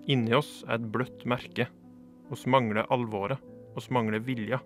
[0.09, 1.67] Inni oss er et bløtt merke.
[2.31, 3.43] Oss mangler alvoret.
[3.77, 4.61] Oss mangler vilja.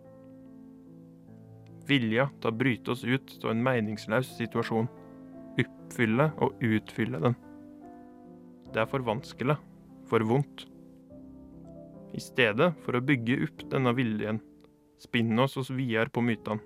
[1.88, 4.90] Vilja til å bryte oss ut av en meningsløs situasjon.
[5.62, 7.38] Oppfylle og utfylle den.
[8.72, 9.56] Det er for vanskelig.
[10.12, 10.66] For vondt.
[12.12, 14.42] I stedet for å bygge opp denne viljen,
[15.00, 16.60] spinne oss oss videre på mytene.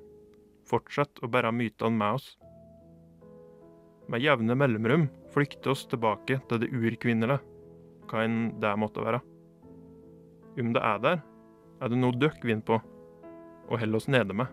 [0.66, 2.32] Fortsett å bære mytene med oss.
[4.12, 7.40] Med jevne mellomrom flykte oss tilbake til det urkvinnelige,
[8.06, 9.22] hva enn det måtte være.
[10.56, 11.24] Om det er der,
[11.82, 12.78] er det noe døkk vinner på,
[13.66, 14.52] og holder oss nede med.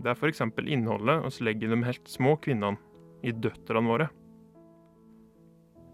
[0.00, 0.40] Det er f.eks.
[0.64, 2.80] innholdet oss legger i de helt små kvinnene,
[3.20, 4.08] i døtrene våre.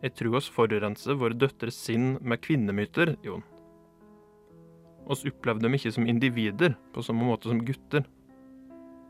[0.05, 3.43] Jeg tror oss forurenser våre døtres sinn med kvinnemyter, Jon.
[5.11, 8.07] Oss opplevde dem ikke som individer på samme måte som gutter.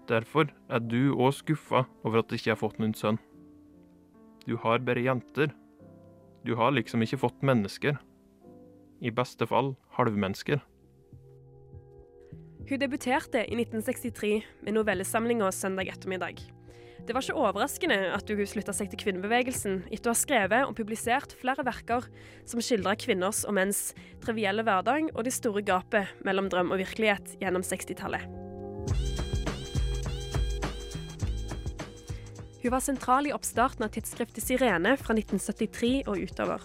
[0.07, 3.18] Derfor er du òg skuffa over at du ikke har fått noen sønn.
[4.46, 5.50] Du har bare jenter.
[6.46, 7.98] Du har liksom ikke fått mennesker.
[9.02, 10.62] I beste fall halvmennesker.
[12.66, 16.50] Hun debuterte i 1963 med novellesamlinga 'Søndag ettermiddag'.
[17.07, 20.74] Det var ikke overraskende at hun slutta seg til kvinnebevegelsen etter å ha skrevet og
[20.74, 22.09] publisert flere verker
[22.44, 23.94] som skildrer kvinners og menns
[24.24, 28.45] trivielle hverdag og det store gapet mellom drøm og virkelighet gjennom 60-tallet.
[32.67, 36.62] Hun var sentral i oppstarten av tidsskriftet Sirene fra 1973 og utover.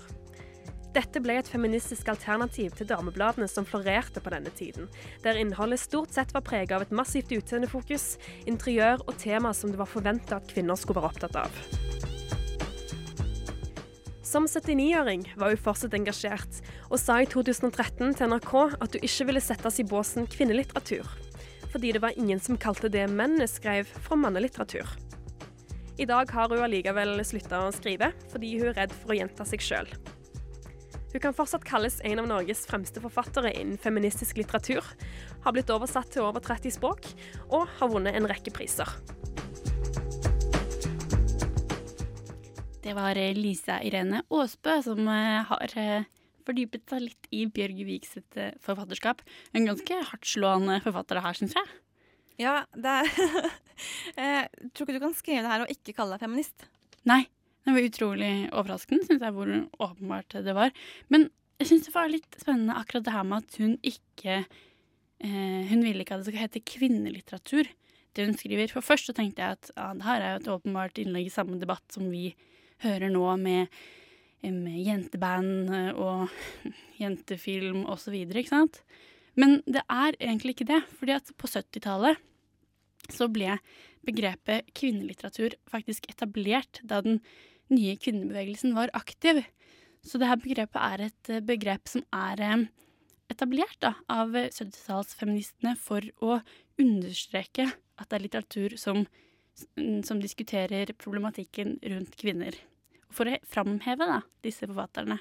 [0.96, 4.88] Dette ble et feministisk alternativ til damebladene som florerte på denne tiden,
[5.22, 8.16] der innholdet stort sett var preget av et massivt utseendefokus,
[8.50, 11.62] interiør og tema som det var forventa at kvinner skulle være opptatt av.
[14.26, 19.30] Som 79-åring var hun fortsatt engasjert, og sa i 2013 til NRK at hun ikke
[19.30, 21.06] ville settes i båsen kvinnelitteratur,
[21.70, 24.98] fordi det var ingen som kalte det mennene skrev, for mannelitteratur.
[26.00, 29.46] I dag har hun allikevel slutta å skrive, fordi hun er redd for å gjenta
[29.48, 29.90] seg sjøl.
[31.12, 34.86] Hun kan fortsatt kalles en av Norges fremste forfattere innen feministisk litteratur,
[35.44, 37.10] har blitt oversatt til over 30 språk
[37.50, 38.88] og har vunnet en rekke priser.
[42.82, 46.08] Det var eh, Lisa Irene Aasbø som eh, har eh,
[46.48, 48.16] fordypet seg litt i Bjørg Viks
[48.64, 49.22] forfatterskap.
[49.54, 51.76] En ganske hardtslående forfatter det her, syns jeg.
[52.42, 53.52] Ja, det er
[54.16, 56.66] Jeg tror ikke du kan skrive det her og ikke kalle deg feminist.
[57.10, 57.24] Nei,
[57.66, 59.52] det var utrolig overraskende, syns jeg, hvor
[59.88, 60.74] åpenbart det var.
[61.14, 61.30] Men
[61.62, 65.84] jeg syns det var litt spennende akkurat det her med at hun ikke eh, Hun
[65.86, 67.70] ville ikke at det skal hete kvinnelitteratur,
[68.18, 68.72] det hun skriver.
[68.74, 71.34] For først så tenkte jeg at ja, det her er jo et åpenbart innlegg i
[71.34, 72.32] samme debatt som vi
[72.82, 73.70] hører nå med,
[74.42, 76.34] med jenteband eh, og
[77.02, 78.82] jentefilm osv., ikke sant.
[79.38, 82.20] Men det er egentlig ikke det, fordi at på 70-tallet
[83.10, 83.58] så ble
[84.06, 87.20] begrepet kvinnelitteratur faktisk etablert da den
[87.72, 89.44] nye kvinnebevegelsen var aktiv.
[90.04, 92.66] Så det her begrepet er et eh, begrep som er eh,
[93.32, 96.40] etablert da, av 70-tallsfeministene for å
[96.82, 97.70] understreke
[98.02, 99.06] at det er litteratur som,
[100.04, 102.58] som diskuterer problematikken rundt kvinner.
[103.14, 105.20] For å framheve da, disse forfatterne.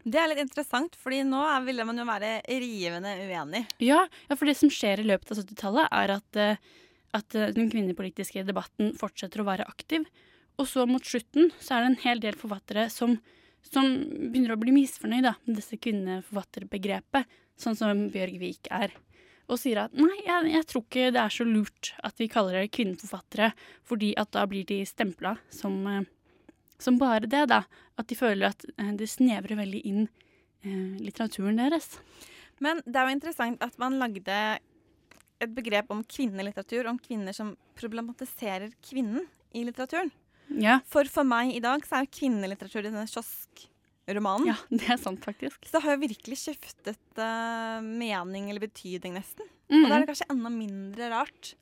[0.00, 3.66] Det er litt interessant, fordi nå ville man jo være rivende uenig.
[3.84, 6.70] Ja, ja, for det som skjer i løpet av 70-tallet, er at, eh,
[7.16, 10.06] at eh, den kvinnepolitiske debatten fortsetter å være aktiv.
[10.60, 13.16] Og så mot slutten så er det en hel del forfattere som,
[13.64, 13.86] som
[14.30, 18.94] begynner å bli misfornøyd med disse kvinneforfatterbegrepet, sånn som Bjørg Vik er.
[19.50, 22.60] Og sier at nei, jeg, jeg tror ikke det er så lurt at vi kaller
[22.60, 23.50] det kvinneforfattere,
[23.88, 26.04] fordi at da blir de stempla som, eh,
[26.78, 27.64] som bare det, da.
[27.98, 31.96] At de føler at eh, det snevrer veldig inn eh, litteraturen deres.
[32.62, 34.38] Men det er jo interessant at man lagde
[35.40, 39.26] et begrep om kvinnelitteratur, om kvinner som problematiserer kvinnen
[39.56, 40.12] i litteraturen.
[40.60, 40.80] Ja.
[40.90, 44.50] For for meg i dag så er kvinnelitteratur denne kioskromanen.
[44.50, 45.62] Ja, det er sant, faktisk.
[45.64, 49.48] Så det har jo virkelig skiftet uh, mening eller betydning, nesten.
[49.70, 49.84] Mm.
[49.84, 51.54] Og da er det kanskje enda mindre rart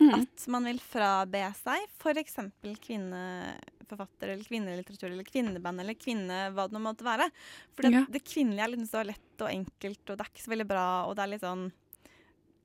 [0.00, 0.14] mm.
[0.16, 2.38] at man vil frabe seg f.eks.
[2.86, 7.28] kvinneforfatter eller kvinnelitteratur eller kvinneband eller kvinne hva det nå måtte være.
[7.74, 8.06] For det, Ja.
[8.08, 10.88] det kvinnelige er liksom så lett og enkelt, og det er ikke så veldig bra,
[11.06, 11.68] og det er litt sånn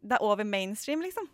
[0.05, 1.27] Det er over mainstream, liksom.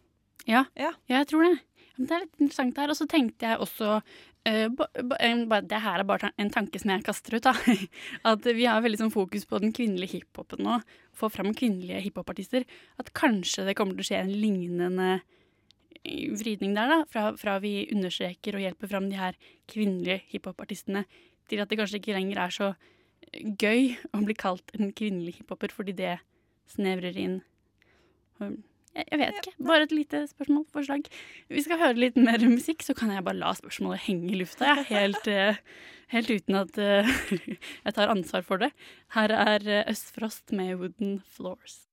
[0.48, 0.94] Ja, Ja.
[1.10, 1.60] jeg tror det.
[1.98, 2.90] Men det er litt interessant her.
[2.90, 7.36] Og så tenkte jeg også uh, Det her er bare en tanke som jeg kaster
[7.38, 7.44] ut.
[7.44, 7.54] da.
[8.32, 10.80] At vi har veldig sånn fokus på den kvinnelige hiphopen nå.
[11.14, 12.66] Få fram kvinnelige hiphopartister.
[12.98, 15.12] At kanskje det kommer til å skje en lignende
[16.02, 17.04] eh, vridning der, da.
[17.12, 19.38] Fra, fra vi understreker og hjelper fram de her
[19.70, 21.06] kvinnelige hiphopartistene,
[21.52, 22.74] til at det kanskje ikke lenger er så
[23.62, 26.18] gøy å bli kalt en kvinnelig hiphoper, fordi det
[26.72, 27.42] snevrer inn
[28.42, 28.60] jeg
[28.92, 29.54] jeg vet ikke.
[29.64, 31.06] Bare et lite spørsmål, forslag.
[31.52, 34.68] Vi skal høre litt mer musikk, så kan jeg bare la spørsmålet henge i lufta.
[34.68, 34.88] Jeg.
[34.90, 35.62] Helt, eh,
[36.12, 37.14] helt uten at eh,
[37.86, 38.74] jeg tar ansvar for det.
[39.16, 41.86] Her er eh, Østfrost med Wooden Floors.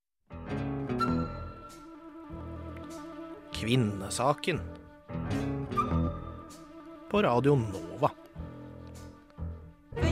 [3.55, 4.59] Kvinnesaken.
[7.09, 8.11] På Radio Nova.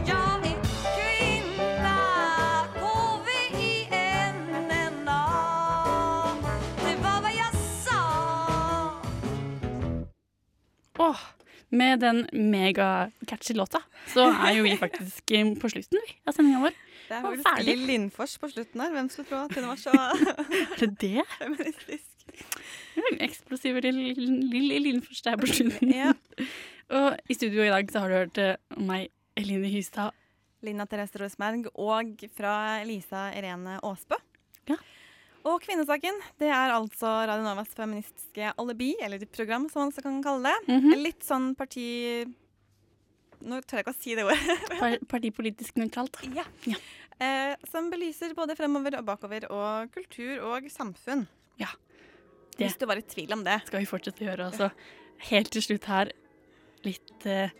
[0.07, 0.16] Jag
[11.77, 16.77] med den megacatchy låta, så er jo vi faktisk på slutten vi, av sendinga vår.
[17.07, 17.65] Det er faktisk.
[17.67, 18.91] Lill Lindfors på slutten her.
[18.95, 19.93] Hvem skulle tro at hun var så
[20.75, 21.25] Er det det?
[21.37, 22.13] feministisk?
[23.23, 25.93] Eksplosive Lill Lindfors der på slutten.
[26.97, 29.09] Og i studio i dag så har du hørt eh, meg,
[29.39, 30.15] Eline Hystad.
[30.63, 34.17] Lina Therese Rosberg og fra Lisa Irene Aasbø.
[35.47, 40.19] Og Kvinnesaken det er altså Radio Novas feministiske alibi, eller program, som man også kan
[40.25, 40.75] kalle det.
[40.75, 40.97] Mhm.
[41.05, 41.87] Litt sånn parti...
[43.47, 44.61] Nå tør jeg ikke å si det ordet.
[44.81, 46.17] Par- Partipolitisk nøytralt.
[46.33, 46.43] Ja.
[47.21, 51.27] Eh, som belyser både fremover og bakover, og kultur og samfunn.
[51.61, 51.69] Ja.
[52.57, 53.59] Hvis du var i tvil om det.
[53.69, 54.71] Skal vi fortsette å gjøre, altså.
[55.29, 56.09] Helt til slutt her,
[56.85, 57.53] litt uh,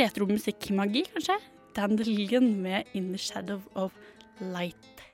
[0.00, 1.36] retromusikkmagi, kanskje?
[1.76, 3.92] Dandelion med In the Shadow of
[4.40, 5.05] Light.